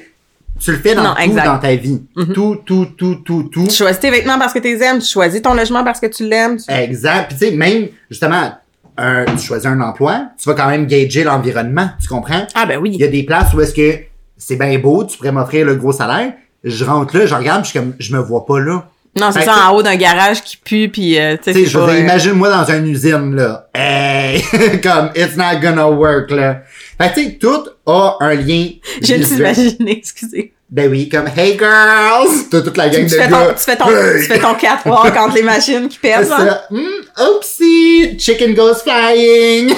tu 0.61 0.71
le 0.73 0.79
fais 0.79 0.95
dans 0.95 1.03
Non, 1.03 1.15
tout 1.15 1.23
exact. 1.23 1.45
dans 1.47 1.59
ta 1.59 1.75
vie. 1.75 2.03
Tout, 2.35 2.57
tout, 2.65 2.87
tout, 2.97 3.17
tout, 3.25 3.43
tout. 3.45 3.67
Tu 3.67 3.75
choisis 3.75 3.99
tes 4.01 4.11
vêtements 4.11 4.39
parce 4.39 4.53
que 4.53 4.59
tu 4.61 4.69
les 4.75 4.83
aimes, 4.83 4.99
tu 5.01 5.09
choisis 5.11 5.43
ton 5.43 5.55
logement 5.55 5.83
parce 5.85 5.99
que 6.01 6.07
tu 6.07 6.29
l'aimes. 6.29 6.57
tu- 6.59 6.73
Exact. 6.73 7.29
Puis 7.31 7.39
tu 7.39 7.47
sais, 7.47 7.57
même, 7.57 7.89
justement, 8.11 8.53
un, 8.97 9.25
tu 9.25 9.39
choisis 9.45 9.67
un 9.67 9.81
emploi, 9.81 10.27
tu 10.41 10.49
vas 10.49 10.55
quand 10.55 10.69
même 10.69 10.87
gager 10.87 11.25
l'environnement, 11.25 11.91
tu 12.01 12.09
comprends? 12.09 12.47
Ah 12.55 12.67
ben 12.67 12.79
oui. 12.79 12.91
Il 12.95 13.01
y 13.01 13.05
a 13.05 13.09
des 13.09 13.23
places 13.25 13.53
où 13.55 13.61
est-ce 13.61 13.75
que 13.75 13.99
c'est 14.37 14.57
bien 14.57 14.79
beau, 14.79 15.05
tu 15.05 15.17
pourrais 15.17 15.33
m'offrir 15.33 15.65
le 15.67 15.75
gros 15.77 15.93
salaire. 15.93 16.33
Je 16.65 16.85
rentre 16.85 17.17
là, 17.17 17.27
je 17.27 17.35
regarde, 17.35 17.65
je 17.65 17.71
suis 17.71 17.79
comme, 17.79 17.95
je 17.99 18.15
me 18.15 18.21
vois 18.21 18.47
pas 18.47 18.61
là. 18.61 18.85
Non, 19.19 19.31
c'est 19.31 19.43
ça 19.43 19.69
en 19.69 19.75
haut 19.75 19.83
d'un 19.83 19.97
garage 19.97 20.43
qui 20.43 20.57
pue 20.57 20.89
puis 20.89 21.19
euh, 21.19 21.37
tu 21.37 21.53
sais 21.53 21.65
je 21.67 21.77
veux 21.77 21.87
euh, 21.87 21.99
imagine-moi 21.99 22.49
dans 22.49 22.65
une 22.73 22.87
usine, 22.87 23.35
là. 23.35 23.69
Hey! 23.75 24.43
comme, 24.83 25.11
it's 25.15 25.37
not 25.37 25.61
gonna 25.61 25.87
work, 25.89 26.31
là. 26.31 26.63
Fait 27.03 27.09
que, 27.11 27.15
tu 27.15 27.25
sais, 27.25 27.39
tout 27.39 27.65
a 27.87 28.17
un 28.21 28.35
lien. 28.35 28.67
Je 29.03 29.15
t'imagine, 29.15 29.89
excusez. 29.89 30.53
Ben 30.71 30.91
oui, 30.91 31.09
comme, 31.11 31.27
hey 31.37 31.59
girls! 31.59 32.49
T'as 32.51 32.63
toute 32.63 32.77
la 32.79 32.89
gang 32.89 33.01
Tu 33.07 33.15
de 33.15 33.21
fais, 33.21 33.29
gars. 33.29 33.47
ton, 33.49 33.53
tu 33.53 33.59
fais 33.63 33.77
ton, 33.77 33.89
Hey! 33.91 34.21
tu 34.23 34.33
fais 34.33 34.39
ton 34.39 34.55
catwalk 34.55 35.17
entre 35.19 35.35
les 35.35 35.43
machines 35.43 35.87
qui 35.89 35.99
pèsent. 35.99 36.33
hein? 36.33 36.61
Hmm, 36.71 37.23
oopsie! 37.23 38.17
Chicken 38.19 38.55
goes 38.55 38.77
flying! 38.83 39.75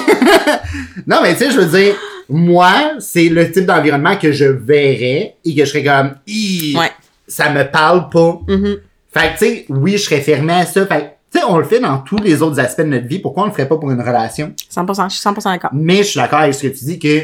non, 1.07 1.17
mais 1.21 1.33
tu 1.33 1.39
sais, 1.45 1.51
je 1.51 1.59
veux 1.59 1.77
dire, 1.79 1.95
moi, 2.29 2.93
c'est 2.99 3.27
le 3.29 3.51
type 3.51 3.65
d'environnement 3.65 4.15
que 4.15 4.31
je 4.31 4.45
verrais 4.45 5.35
et 5.43 5.53
que 5.55 5.65
je 5.65 5.69
serais 5.69 5.83
comme, 5.83 6.15
Ouais. 6.79 6.91
ça 7.27 7.49
me 7.49 7.63
parle 7.69 8.09
pas. 8.09 8.39
Mhm. 8.47 8.77
Fait 9.13 9.33
que, 9.33 9.39
tu 9.39 9.45
sais, 9.45 9.65
oui, 9.69 9.93
je 9.93 10.03
serais 10.03 10.21
fermé 10.21 10.53
à 10.53 10.65
ça. 10.65 10.85
Fait 10.85 11.14
tu 11.35 11.41
sais, 11.41 11.45
on 11.47 11.57
le 11.57 11.65
fait 11.65 11.79
dans 11.79 11.97
tous 11.99 12.17
les 12.17 12.41
autres 12.41 12.59
aspects 12.59 12.81
de 12.81 12.87
notre 12.87 13.07
vie. 13.07 13.19
Pourquoi 13.19 13.43
on 13.43 13.45
le 13.47 13.51
ferait 13.51 13.67
pas 13.67 13.77
pour 13.77 13.91
une 13.91 14.01
relation? 14.01 14.53
100%, 14.71 15.09
je 15.09 15.15
suis 15.15 15.29
100% 15.29 15.43
d'accord. 15.51 15.71
Mais 15.73 15.97
je 15.97 16.03
suis 16.03 16.19
d'accord 16.19 16.39
avec 16.39 16.53
ce 16.53 16.67
que 16.67 16.77
tu 16.77 16.85
dis 16.85 16.99
que, 16.99 17.19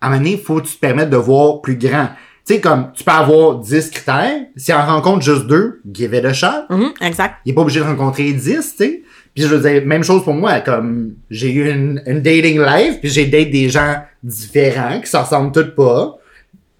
à 0.00 0.06
un 0.06 0.10
moment 0.10 0.22
donné, 0.22 0.36
faut 0.36 0.60
que 0.60 0.66
tu 0.66 0.74
te 0.74 0.80
permettes 0.80 1.10
de 1.10 1.16
voir 1.16 1.60
plus 1.60 1.76
grand. 1.76 2.08
Tu 2.46 2.54
sais, 2.54 2.60
comme, 2.60 2.92
tu 2.94 3.04
peux 3.04 3.10
avoir 3.10 3.58
10 3.58 3.90
critères. 3.90 4.40
Si 4.56 4.72
on 4.72 4.80
rencontre 4.84 5.22
juste 5.22 5.46
deux, 5.46 5.80
give 5.90 6.14
it 6.14 6.24
a 6.24 6.32
shot. 6.32 6.66
Mhm, 6.70 6.92
exact. 7.00 7.36
Il 7.44 7.52
est 7.52 7.54
pas 7.54 7.62
obligé 7.62 7.80
de 7.80 7.86
rencontrer 7.86 8.32
10, 8.32 8.42
tu 8.42 8.60
sais. 8.60 9.02
Puis 9.34 9.42
je 9.42 9.48
veux 9.48 9.68
dire, 9.68 9.84
même 9.84 10.04
chose 10.04 10.22
pour 10.22 10.34
moi, 10.34 10.60
comme, 10.60 11.14
j'ai 11.28 11.52
eu 11.52 11.70
une, 11.70 12.02
une 12.06 12.22
dating 12.22 12.60
life, 12.60 13.00
puis 13.00 13.10
j'ai 13.10 13.26
date 13.26 13.50
des 13.50 13.68
gens 13.68 13.96
différents, 14.22 15.00
qui 15.00 15.10
se 15.10 15.16
ressemblent 15.16 15.52
tous 15.52 15.74
pas, 15.74 16.18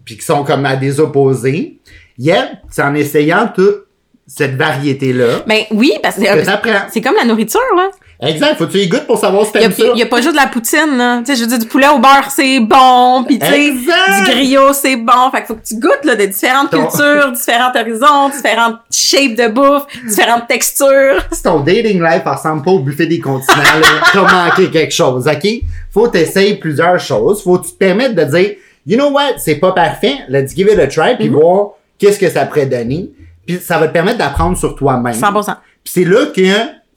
puis 0.05 0.17
qui 0.17 0.25
sont 0.25 0.45
comme 0.45 0.65
à 0.65 0.77
des 0.77 1.01
opposés. 1.01 1.81
Yeah, 2.17 2.61
c'est 2.71 2.83
en 2.83 2.95
essayant 2.95 3.51
toute 3.53 3.84
cette 4.27 4.57
variété-là 4.57 5.43
Ben 5.47 5.65
oui, 5.71 5.93
parce 6.03 6.17
que 6.17 6.21
que 6.23 6.71
c'est- 6.93 7.01
comme 7.03 7.15
la 7.17 7.25
nourriture, 7.25 7.61
là. 7.77 7.91
Exact, 8.21 8.57
faut 8.57 8.67
que 8.67 8.73
tu 8.73 8.79
y 8.79 8.89
goûtes 8.89 9.07
pour 9.07 9.19
savoir 9.19 9.45
si 9.45 9.53
t'aimes 9.53 9.73
ça. 9.73 9.85
il 9.93 9.99
y 9.99 10.03
a 10.03 10.07
pas 10.07 10.21
juste 10.23 10.33
de 10.35 10.41
la 10.41 10.47
poutine, 10.47 10.97
là. 10.97 11.19
Tu 11.19 11.27
sais, 11.27 11.37
je 11.37 11.41
veux 11.43 11.49
dire, 11.49 11.59
du 11.59 11.67
poulet 11.67 11.89
au 11.89 11.99
beurre, 11.99 12.31
c'est 12.35 12.61
bon, 12.61 13.25
pis 13.25 13.39
tu 13.39 13.45
sais, 13.47 13.67
Exact! 13.67 14.25
du 14.25 14.31
griot, 14.31 14.73
c'est 14.73 14.97
bon. 14.97 15.31
Fait 15.31 15.39
qu'il 15.39 15.47
faut 15.49 15.55
que 15.57 15.67
tu 15.67 15.75
goûtes, 15.75 16.05
là, 16.05 16.15
de 16.15 16.25
différentes 16.27 16.71
Ton- 16.71 16.87
cultures, 16.87 17.33
différents 17.37 17.73
horizons, 17.79 18.29
différentes 18.31 18.77
shapes 18.91 19.35
de 19.37 19.49
bouffe, 19.49 19.83
différentes 20.07 20.47
textures. 20.49 21.23
si 21.33 21.43
ton 21.43 21.61
dating 21.61 22.01
life 22.03 22.23
ressemble 22.25 22.63
pas 22.63 22.71
au 22.71 22.79
buffet 22.79 23.07
des 23.07 23.19
continents, 23.21 23.57
là, 23.63 23.87
t'as 24.13 24.23
manqué 24.47 24.71
quelque 24.71 24.95
chose, 24.95 25.27
ok? 25.29 25.49
Faut 25.93 26.09
t'essayer 26.09 26.55
plusieurs 26.55 27.01
choses. 27.01 27.43
Faut 27.43 27.59
que 27.59 27.67
tu 27.67 27.73
te 27.73 27.79
permettes 27.79 28.15
de 28.15 28.25
dire, 28.25 28.53
you 28.87 28.97
know 28.97 29.11
what, 29.11 29.39
c'est 29.39 29.57
pas 29.57 29.73
parfait, 29.73 30.15
let's 30.29 30.55
give 30.55 30.69
it 30.73 30.79
a 30.79 30.87
try, 30.87 31.17
puis 31.19 31.29
voir 31.29 31.71
qu'est-ce 31.99 32.19
que 32.19 32.31
ça 32.31 32.47
pourrait 32.47 32.67
donner. 32.67 33.11
Puis 33.47 33.59
ça 33.59 33.79
va 33.79 33.89
te 33.89 33.93
permettre 33.93 34.19
d'apprendre 34.19 34.57
sur 34.57 34.75
toi-même. 34.75 35.15
100%. 35.15 35.57
Puis 35.83 35.93
c'est 35.93 36.05
là 36.05 36.27
que 36.35 36.43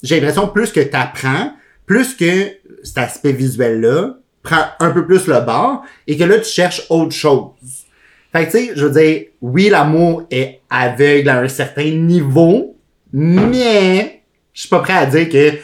j'ai 0.03 0.19
l'impression 0.19 0.47
plus 0.47 0.71
que 0.71 0.79
t'apprends, 0.79 1.53
plus 1.85 2.15
que 2.15 2.51
cet 2.83 2.97
aspect 2.97 3.33
visuel-là 3.33 4.17
prend 4.43 4.63
un 4.79 4.91
peu 4.91 5.05
plus 5.05 5.27
le 5.27 5.41
bord 5.41 5.83
et 6.07 6.17
que 6.17 6.23
là 6.23 6.39
tu 6.39 6.49
cherches 6.49 6.83
autre 6.89 7.13
chose. 7.13 7.51
Fait 8.31 8.45
que 8.45 8.51
tu 8.51 8.57
sais, 8.57 8.71
je 8.75 8.85
veux 8.85 9.01
dire, 9.01 9.25
oui, 9.41 9.69
l'amour 9.69 10.23
est 10.31 10.61
aveugle 10.69 11.29
à 11.29 11.39
un 11.39 11.47
certain 11.47 11.89
niveau, 11.89 12.75
mais 13.11 14.21
je 14.53 14.61
suis 14.61 14.69
pas 14.69 14.79
prêt 14.79 14.93
à 14.93 15.05
dire 15.05 15.29
que 15.29 15.57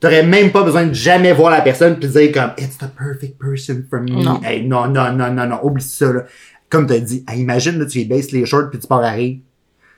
t'aurais 0.00 0.22
même 0.22 0.50
pas 0.50 0.62
besoin 0.62 0.86
de 0.86 0.94
jamais 0.94 1.32
voir 1.32 1.50
la 1.50 1.60
personne 1.60 1.98
puis 1.98 2.08
dire 2.08 2.32
comme 2.32 2.52
it's 2.58 2.78
the 2.78 2.88
perfect 2.96 3.38
person 3.38 3.84
for 3.88 4.00
me. 4.00 4.22
Non. 4.22 4.40
Hey, 4.42 4.64
non, 4.64 4.88
non, 4.88 5.12
non, 5.12 5.32
non, 5.32 5.46
non, 5.46 5.60
oublie 5.62 5.82
ça 5.82 6.12
là. 6.12 6.24
Comme 6.68 6.86
t'as 6.86 6.98
dit, 6.98 7.24
hey, 7.28 7.40
imagine 7.40 7.78
là, 7.78 7.86
tu 7.86 7.98
lui 7.98 8.04
baisses 8.04 8.30
les 8.32 8.46
shorts 8.46 8.70
puis 8.70 8.78
tu 8.78 8.86
pars 8.86 9.02
à 9.02 9.10
rire. 9.10 9.38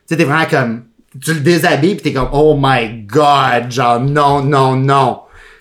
Tu 0.07 0.15
sais, 0.15 0.17
t'es 0.17 0.25
vraiment 0.25 0.47
comme, 0.49 0.85
tu 1.23 1.35
le 1.35 1.41
déshabilles 1.41 1.97
pis 1.97 2.03
t'es 2.03 2.13
comme, 2.13 2.31
oh 2.33 2.57
my 2.61 3.05
god, 3.07 3.71
genre, 3.71 4.01
non, 4.01 4.43
non, 4.43 4.77
non. 4.77 5.21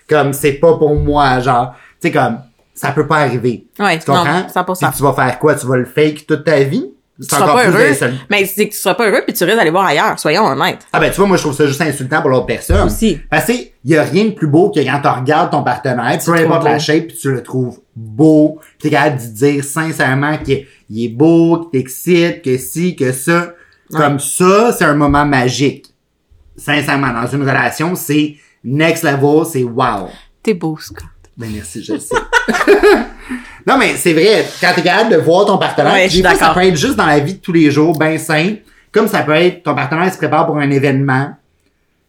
Comme, 0.10 0.34
c'est 0.34 0.54
pas 0.54 0.78
pour 0.78 0.96
moi, 0.96 1.40
genre, 1.40 1.74
tu 2.02 2.08
sais, 2.08 2.12
comme, 2.12 2.40
ça 2.74 2.92
peut 2.92 3.08
pas 3.08 3.18
arriver. 3.18 3.68
Ouais, 3.80 4.00
Tu 4.00 4.06
comprends? 4.06 4.26
non, 4.26 4.48
100%. 4.48 4.80
Puis 4.80 4.98
tu 4.98 5.04
vas 5.04 5.14
faire 5.14 5.40
quoi? 5.40 5.56
Tu 5.56 5.66
vas 5.68 5.78
le 5.78 5.86
fake 5.86 6.26
toute 6.28 6.44
ta 6.44 6.60
vie? 6.62 6.92
Tu 7.22 7.28
seras 7.28 7.46
pas 7.54 7.64
plus 7.66 7.74
heureux. 7.74 8.14
Mais 8.32 8.46
c'est 8.46 8.68
que 8.68 8.74
tu 8.74 8.80
seras 8.80 8.96
pas 8.96 9.08
heureux 9.08 9.22
puis 9.24 9.36
tu 9.36 9.44
risques 9.44 9.56
d'aller 9.56 9.70
voir 9.70 9.86
ailleurs, 9.86 10.18
soyons 10.18 10.44
honnêtes. 10.46 10.88
Ah 10.92 11.00
ben, 11.00 11.12
tu 11.12 11.18
vois, 11.18 11.28
moi, 11.28 11.38
je 11.38 11.44
trouve 11.44 11.54
ça 11.56 11.68
juste 11.68 11.82
insultant 11.82 12.20
pour 12.22 12.32
l'autre 12.32 12.48
personne. 12.48 12.88
Aussi. 12.88 13.20
Parce 13.30 13.46
que, 13.46 13.54
y 13.86 13.96
a 13.96 14.02
rien 14.04 14.26
de 14.26 14.30
plus 14.32 14.48
beau 14.48 14.72
que 14.72 14.80
quand 14.80 15.00
tu 15.02 15.08
regardes 15.08 15.52
ton 15.52 15.62
partenaire, 15.62 16.18
peu 16.26 16.32
le 16.32 16.40
importe 16.40 16.62
trouves 16.62 16.72
la 16.72 16.80
shape, 16.80 17.08
puis 17.10 17.18
tu 17.18 17.32
le 17.32 17.44
trouves 17.44 17.80
beau, 17.96 18.60
t'es 18.80 18.90
capable 18.90 19.22
de 19.22 19.28
dire 19.28 19.64
sincèrement 19.64 20.38
qu'il 20.40 20.66
il 20.90 21.06
est 21.06 21.10
beau, 21.10 21.60
qu'il 21.60 21.80
t'excite, 21.80 22.42
que 22.42 22.58
si, 22.58 22.96
que 22.96 23.12
ça. 23.12 23.54
Comme 23.92 24.20
ça, 24.20 24.72
c'est 24.72 24.86
un 24.86 24.94
moment 24.94 25.26
magique. 25.26 25.88
Sincèrement, 26.56 27.14
dans 27.14 27.28
une 27.28 27.42
relation, 27.42 27.96
c'est 27.96 28.36
next 28.64 29.04
level, 29.04 29.46
c'est 29.46 29.64
wow. 29.64 30.10
T'es 30.44 30.54
beau, 30.54 30.78
Scott. 30.80 31.06
Ben 31.38 31.50
merci, 31.54 31.84
je 31.84 31.94
le 31.94 32.00
sais. 32.00 32.16
non, 33.68 33.78
mais 33.78 33.96
c'est 33.96 34.14
vrai, 34.14 34.46
quand 34.60 34.72
t'es 34.76 34.84
capable 34.84 35.12
de 35.12 35.18
voir 35.18 35.46
ton 35.46 35.58
partenaire, 35.58 35.94
Ouais, 35.94 36.10
des 36.10 36.22
fois, 36.22 36.36
ça 36.36 36.50
peut 36.54 36.64
être 36.64 36.76
juste 36.76 36.96
dans 36.96 37.06
la 37.06 37.20
vie 37.20 37.36
de 37.36 37.40
tous 37.40 37.54
les 37.54 37.72
jours, 37.72 37.98
ben 37.98 38.18
simple, 38.18 38.62
comme 38.92 39.08
ça 39.08 39.24
peut 39.24 39.34
être 39.34 39.64
ton 39.64 39.74
partenaire 39.74 40.12
se 40.12 40.18
prépare 40.18 40.46
pour 40.46 40.58
un 40.58 40.70
événement, 40.70 41.34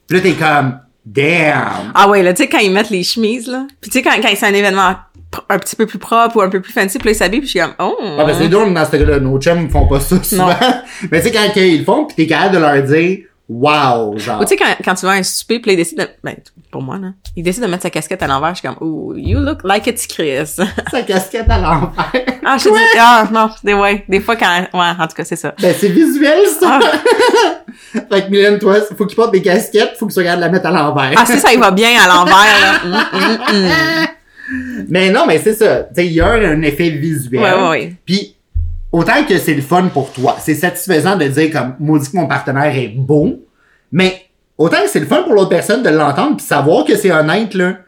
puis 0.07 0.19
là 0.19 0.23
t'es 0.23 0.33
comme, 0.33 0.81
damn! 1.07 1.93
Ah 1.95 2.09
ouais, 2.09 2.23
là, 2.23 2.35
tu 2.35 2.43
sais, 2.43 2.49
quand 2.49 2.59
ils 2.59 2.73
mettent 2.73 2.91
les 2.91 3.05
chemises, 3.05 3.47
là. 3.47 3.67
Puis 3.81 3.91
tu 3.91 3.99
sais, 3.99 4.03
quand, 4.03 4.15
quand 4.21 4.29
c'est 4.35 4.47
un 4.47 4.55
événement 4.55 4.95
un 5.49 5.59
petit 5.59 5.77
peu 5.77 5.87
plus 5.87 5.99
propre 5.99 6.37
ou 6.37 6.41
un 6.43 6.49
peu 6.49 6.61
plus 6.61 6.73
fancy, 6.73 6.99
puis 6.99 7.07
là, 7.09 7.13
ils 7.13 7.17
s'habillent, 7.17 7.41
puis 7.41 7.49
je 7.49 7.59
suis 7.59 7.61
comme, 7.61 7.75
oh. 7.79 7.97
Ben 8.19 8.35
c'est 8.39 8.49
drôle 8.49 8.73
dans 8.73 8.85
ce 8.85 8.91
cas-là, 8.91 9.21
nos 9.21 9.41
chums 9.41 9.69
font 9.71 9.87
pas 9.87 10.01
ça 10.01 10.23
souvent. 10.23 10.49
mais 11.11 11.21
tu 11.21 11.29
sais, 11.29 11.33
quand 11.33 11.49
ils 11.57 11.79
le 11.79 11.85
font, 11.85 12.05
pis 12.05 12.15
t'es 12.15 12.27
capable 12.27 12.57
de 12.57 12.61
leur 12.61 12.83
dire, 12.83 13.19
wow, 13.49 14.19
genre. 14.19 14.41
Ou 14.41 14.45
tu 14.45 14.49
sais, 14.49 14.57
quand, 14.57 14.75
quand 14.85 14.95
tu 14.95 15.07
vas 15.07 15.13
à 15.13 15.17
un 15.17 15.23
souper, 15.23 15.59
puis 15.59 15.71
là, 15.71 15.73
ils 15.75 15.77
décident 15.77 16.05
de... 16.05 16.09
Ben, 16.23 16.37
pour 16.71 16.83
moi, 16.83 16.99
là. 16.99 17.09
Ils 17.37 17.43
décident 17.43 17.67
de 17.67 17.71
mettre 17.71 17.83
sa 17.83 17.91
casquette 17.91 18.23
à 18.23 18.27
l'envers, 18.27 18.55
je 18.55 18.61
suis 18.61 18.69
comme, 18.69 18.77
oh, 18.81 19.15
you 19.17 19.39
look 19.39 19.61
like 19.65 19.87
a 19.89 19.93
petit 19.93 20.09
Chris. 20.09 20.47
sa 20.91 21.03
casquette 21.03 21.51
à 21.51 21.59
l'envers. 21.59 22.13
ah, 22.45 22.57
je 22.59 22.65
te 22.65 22.69
dis, 22.69 22.99
ah, 22.99 23.29
non, 23.33 23.51
des, 23.63 23.75
ouais, 23.75 24.05
des 24.09 24.21
fois 24.21 24.37
quand, 24.37 24.47
ouais, 24.47 24.87
en 24.99 25.07
tout 25.07 25.15
cas, 25.17 25.25
c'est 25.25 25.37
ça. 25.37 25.55
Ben, 25.61 25.75
c'est 25.79 25.89
visuel, 25.89 26.47
ça. 26.59 26.79
Ah, 26.83 27.61
fait 28.11 28.25
que, 28.25 28.31
Mylène, 28.31 28.59
toi, 28.59 28.77
faut 28.97 29.07
qu'ils 29.07 29.17
portent 29.17 29.33
des 29.33 29.43
casquettes, 29.43 29.97
faut 29.99 30.07
que 30.07 30.13
tu 30.13 30.19
regardes 30.19 30.41
la 30.41 30.49
mettre 30.49 30.67
à 30.67 30.71
l'envers. 30.71 31.13
ah, 31.17 31.27
si 31.27 31.39
ça, 31.39 31.53
il 31.53 31.61
va 31.61 31.71
bien 31.71 31.91
à 32.01 32.09
l'envers, 32.09 32.35
là. 32.35 32.81
Hum, 32.85 32.95
hum, 33.13 33.39
hum. 33.49 34.07
Mais 34.89 35.11
non, 35.11 35.25
mais 35.27 35.39
c'est 35.39 35.55
ça. 35.55 35.89
Il 35.97 36.13
y 36.13 36.21
a 36.21 36.29
un, 36.29 36.43
un 36.43 36.63
effet 36.63 36.91
visuel. 36.91 37.43
Ouais. 37.43 37.95
Puis, 38.05 38.37
autant 38.93 39.25
que 39.25 39.39
c'est 39.39 39.55
le 39.55 39.63
fun 39.63 39.89
pour 39.89 40.13
toi, 40.13 40.37
c'est 40.41 40.55
satisfaisant 40.55 41.17
de 41.17 41.27
dire 41.27 41.51
comme, 41.51 41.75
maudit 41.81 42.11
que 42.11 42.17
mon 42.17 42.27
partenaire 42.27 42.77
est 42.77 42.89
beau, 42.95 43.41
mais 43.91 44.27
autant 44.59 44.83
que 44.83 44.89
c'est 44.89 45.01
le 45.01 45.07
fun 45.07 45.23
pour 45.23 45.35
l'autre 45.35 45.49
personne 45.49 45.83
de 45.83 45.89
l'entendre 45.89 46.37
puis 46.37 46.47
savoir 46.47 46.85
que 46.85 46.97
c'est 46.97 47.11
honnête, 47.11 47.55
là. 47.55 47.79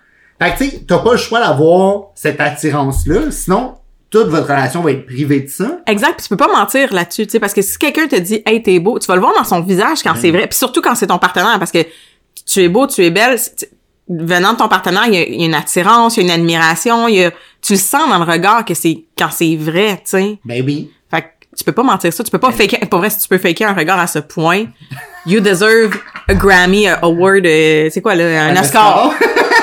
Fait 0.41 0.53
que, 0.53 0.59
tu 0.59 0.71
sais, 0.71 0.85
t'as 0.87 0.99
pas 0.99 1.13
le 1.13 1.19
choix 1.19 1.41
d'avoir 1.41 2.11
cette 2.15 2.41
attirance-là, 2.41 3.31
sinon, 3.31 3.75
toute 4.11 4.29
votre 4.29 4.49
relation 4.49 4.81
va 4.81 4.93
être 4.93 5.07
privée 5.07 5.41
de 5.41 5.49
ça. 5.49 5.79
Exact, 5.87 6.15
puis 6.17 6.23
tu 6.25 6.29
peux 6.29 6.37
pas 6.37 6.49
mentir 6.49 6.93
là-dessus, 6.93 7.27
tu 7.27 7.33
sais, 7.33 7.41
parce 7.41 7.55
que 7.55 7.63
si 7.63 7.79
quelqu'un 7.79 8.09
te 8.09 8.17
dit, 8.17 8.43
hey, 8.45 8.63
t'es 8.63 8.79
beau, 8.81 8.99
tu 8.99 9.07
vas 9.07 9.15
le 9.15 9.21
voir 9.21 9.35
dans 9.37 9.45
son 9.45 9.61
visage 9.61 10.03
quand 10.03 10.15
c'est 10.17 10.31
vrai, 10.31 10.47
puis 10.47 10.57
surtout 10.57 10.81
quand 10.81 10.95
c'est 10.95 11.07
ton 11.07 11.19
partenaire, 11.19 11.59
parce 11.59 11.71
que 11.71 11.87
tu 12.47 12.63
es 12.63 12.69
beau, 12.69 12.87
tu 12.87 13.05
es 13.05 13.11
belle, 13.11 13.39
venant 14.09 14.53
de 14.53 14.59
ton 14.59 14.69
partenaire, 14.69 15.05
il 15.07 15.15
y, 15.15 15.19
a, 15.19 15.27
il 15.27 15.41
y 15.41 15.43
a 15.45 15.47
une 15.47 15.55
attirance, 15.55 16.17
il 16.17 16.27
y 16.27 16.31
a 16.31 16.35
une 16.35 16.41
admiration, 16.41 17.09
il 17.09 17.17
y 17.17 17.25
a, 17.25 17.31
tu 17.63 17.75
le 17.75 17.79
sens 17.79 18.09
dans 18.09 18.19
le 18.19 18.31
regard 18.31 18.65
que 18.65 18.75
c'est 18.75 19.05
quand 19.17 19.31
c'est 19.31 19.57
vrai, 19.57 19.97
tu 19.97 20.11
sais. 20.11 20.39
Ben 20.45 20.63
oui. 20.65 20.91
Fait 21.11 21.23
que 21.23 21.27
tu 21.57 21.65
peux 21.65 21.73
pas 21.73 21.83
mentir 21.83 22.13
ça, 22.13 22.23
tu 22.23 22.31
peux 22.31 22.39
pas 22.39 22.53
faker, 22.53 22.81
pour 22.91 22.99
vrai, 23.01 23.11
si 23.11 23.19
tu 23.19 23.29
peux 23.29 23.39
faker 23.39 23.69
un 23.69 23.75
regard 23.75 23.99
à 23.99 24.07
ce 24.07 24.19
point, 24.19 24.65
you 25.27 25.41
deserve 25.41 25.97
a 26.29 26.35
Grammy, 26.35 26.87
a 26.87 26.99
award, 27.03 27.47
euh, 27.47 27.89
c'est 27.91 28.01
quoi 28.01 28.15
là, 28.15 28.47
un, 28.47 28.57
Oscar. 28.57 29.13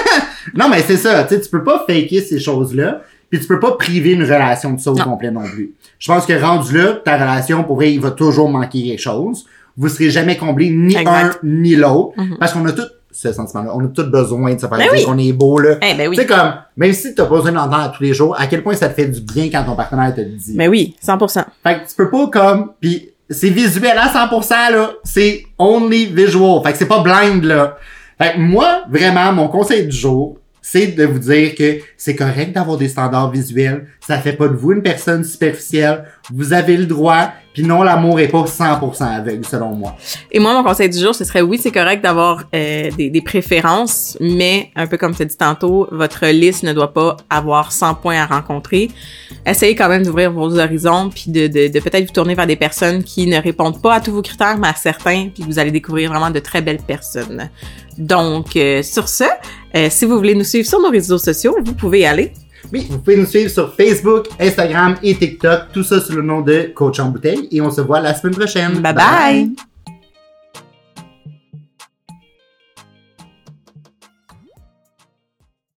non, 0.55 0.69
mais 0.69 0.81
c'est 0.81 0.97
ça. 0.97 1.23
Tu 1.23 1.35
sais, 1.35 1.41
tu 1.41 1.49
peux 1.49 1.63
pas 1.63 1.83
faker 1.87 2.21
ces 2.21 2.39
choses-là. 2.39 3.01
Puis 3.29 3.39
tu 3.39 3.47
peux 3.47 3.61
pas 3.61 3.71
priver 3.77 4.11
une 4.11 4.23
relation 4.23 4.73
de 4.73 4.79
ça 4.81 4.91
au 4.91 4.95
complet 4.95 5.31
non 5.31 5.45
plus. 5.45 5.73
Je 5.99 6.11
pense 6.11 6.25
que 6.25 6.33
rendu 6.33 6.77
là, 6.77 6.99
ta 7.05 7.15
relation, 7.15 7.63
pour 7.63 7.77
vrai, 7.77 7.93
il 7.93 8.01
va 8.01 8.11
toujours 8.11 8.49
manquer 8.49 8.83
quelque 8.83 9.01
chose. 9.01 9.45
Vous 9.77 9.87
serez 9.87 10.09
jamais 10.09 10.35
comblé 10.35 10.69
ni 10.69 10.97
Exact. 10.97 11.05
un 11.05 11.31
ni 11.41 11.77
l'autre. 11.77 12.13
Parce 12.41 12.51
qu'on 12.51 12.65
a 12.65 12.73
tout 12.73 12.87
ce 13.11 13.31
sentiment-là. 13.33 13.71
On 13.75 13.85
a 13.85 13.87
tout 13.87 14.09
besoin 14.09 14.53
de 14.53 14.59
se 14.59 14.67
faire 14.67 14.77
Ben 14.77 14.83
dire 14.83 14.91
oui. 14.93 15.03
qu'on 15.03 15.17
est 15.17 15.33
beau, 15.33 15.59
là. 15.59 15.77
Eh 15.81 15.93
ben 15.95 16.07
oui. 16.07 16.15
Tu 16.15 16.21
sais, 16.21 16.27
comme, 16.27 16.53
même 16.77 16.93
si 16.93 17.13
t'as 17.13 17.25
pas 17.25 17.35
besoin 17.35 17.51
d'entendre 17.51 17.83
à 17.83 17.89
tous 17.89 18.03
les 18.03 18.13
jours, 18.13 18.35
à 18.39 18.47
quel 18.47 18.63
point 18.63 18.73
ça 18.73 18.89
te 18.89 18.93
fait 18.93 19.07
du 19.07 19.21
bien 19.21 19.49
quand 19.51 19.63
ton 19.63 19.75
partenaire 19.75 20.13
te 20.13 20.21
le 20.21 20.27
dit? 20.27 20.53
Mais 20.55 20.67
oui, 20.67 20.95
100%. 21.05 21.43
Fait 21.63 21.75
que 21.75 21.89
tu 21.89 21.95
peux 21.95 22.09
pas 22.09 22.27
comme, 22.27 22.71
puis 22.79 23.09
c'est 23.29 23.49
visuel 23.49 23.97
à 23.97 24.07
100%, 24.07 24.71
là. 24.71 24.91
C'est 25.03 25.45
only 25.57 26.07
visual. 26.07 26.61
Fait 26.63 26.71
que 26.73 26.77
c'est 26.77 26.87
pas 26.87 27.01
blind, 27.01 27.43
là. 27.43 27.77
Fait 28.21 28.33
que 28.33 28.39
moi, 28.39 28.83
vraiment, 28.89 29.31
mon 29.33 29.47
conseil 29.47 29.85
du 29.87 29.95
jour, 29.95 30.37
c'est 30.61 30.87
de 30.87 31.05
vous 31.05 31.19
dire 31.19 31.55
que 31.55 31.79
c'est 31.97 32.15
correct 32.15 32.53
d'avoir 32.53 32.77
des 32.77 32.87
standards 32.87 33.31
visuels. 33.31 33.87
Ça 33.99 34.19
fait 34.19 34.33
pas 34.33 34.47
de 34.47 34.55
vous 34.55 34.73
une 34.73 34.83
personne 34.83 35.23
superficielle. 35.23 36.05
Vous 36.33 36.53
avez 36.53 36.77
le 36.77 36.85
droit. 36.85 37.31
Puis 37.53 37.63
non, 37.63 37.83
l'amour 37.83 38.19
est 38.21 38.29
pas 38.29 38.45
100% 38.45 39.03
aveugle, 39.03 39.43
selon 39.45 39.75
moi. 39.75 39.97
Et 40.31 40.39
moi, 40.39 40.53
mon 40.53 40.63
conseil 40.63 40.89
du 40.89 40.97
jour, 40.97 41.13
ce 41.13 41.25
serait 41.25 41.41
oui, 41.41 41.59
c'est 41.61 41.71
correct 41.71 42.01
d'avoir 42.01 42.43
euh, 42.55 42.89
des, 42.91 43.09
des 43.09 43.21
préférences, 43.21 44.17
mais 44.21 44.71
un 44.77 44.87
peu 44.87 44.95
comme 44.97 45.13
tu 45.13 45.23
as 45.23 45.25
dit 45.25 45.35
tantôt, 45.35 45.85
votre 45.91 46.25
liste 46.27 46.63
ne 46.63 46.71
doit 46.71 46.93
pas 46.93 47.17
avoir 47.29 47.73
100 47.73 47.95
points 47.95 48.21
à 48.21 48.25
rencontrer. 48.25 48.89
Essayez 49.45 49.75
quand 49.75 49.89
même 49.89 50.05
d'ouvrir 50.05 50.31
vos 50.31 50.57
horizons, 50.57 51.09
puis 51.09 51.25
de, 51.27 51.47
de, 51.47 51.67
de 51.67 51.79
peut-être 51.81 52.05
vous 52.05 52.13
tourner 52.13 52.35
vers 52.35 52.47
des 52.47 52.55
personnes 52.55 53.03
qui 53.03 53.27
ne 53.27 53.41
répondent 53.41 53.81
pas 53.81 53.95
à 53.95 53.99
tous 53.99 54.13
vos 54.13 54.21
critères, 54.21 54.57
mais 54.57 54.69
à 54.69 54.75
certains, 54.75 55.27
puis 55.33 55.43
vous 55.45 55.59
allez 55.59 55.71
découvrir 55.71 56.11
vraiment 56.11 56.29
de 56.29 56.39
très 56.39 56.61
belles 56.61 56.81
personnes. 56.81 57.49
Donc, 57.97 58.55
euh, 58.55 58.81
sur 58.81 59.09
ce, 59.09 59.25
euh, 59.75 59.87
si 59.89 60.05
vous 60.05 60.15
voulez 60.15 60.35
nous 60.35 60.45
suivre 60.45 60.67
sur 60.67 60.79
nos 60.79 60.89
réseaux 60.89 61.17
sociaux, 61.17 61.57
vous 61.61 61.73
pouvez 61.73 61.99
y 61.99 62.05
aller. 62.05 62.31
Oui, 62.71 62.87
vous 62.89 62.99
pouvez 62.99 63.17
nous 63.17 63.25
suivre 63.25 63.49
sur 63.49 63.73
Facebook, 63.75 64.27
Instagram 64.39 64.95
et 65.03 65.15
TikTok. 65.15 65.71
Tout 65.73 65.83
ça 65.83 65.99
sous 65.99 66.13
le 66.13 66.21
nom 66.21 66.41
de 66.41 66.71
Coach 66.73 66.99
en 66.99 67.09
bouteille. 67.09 67.47
Et 67.51 67.61
on 67.61 67.71
se 67.71 67.81
voit 67.81 67.99
la 67.99 68.13
semaine 68.13 68.35
prochaine. 68.35 68.79
bye. 68.81 68.93
bye. 68.93 69.70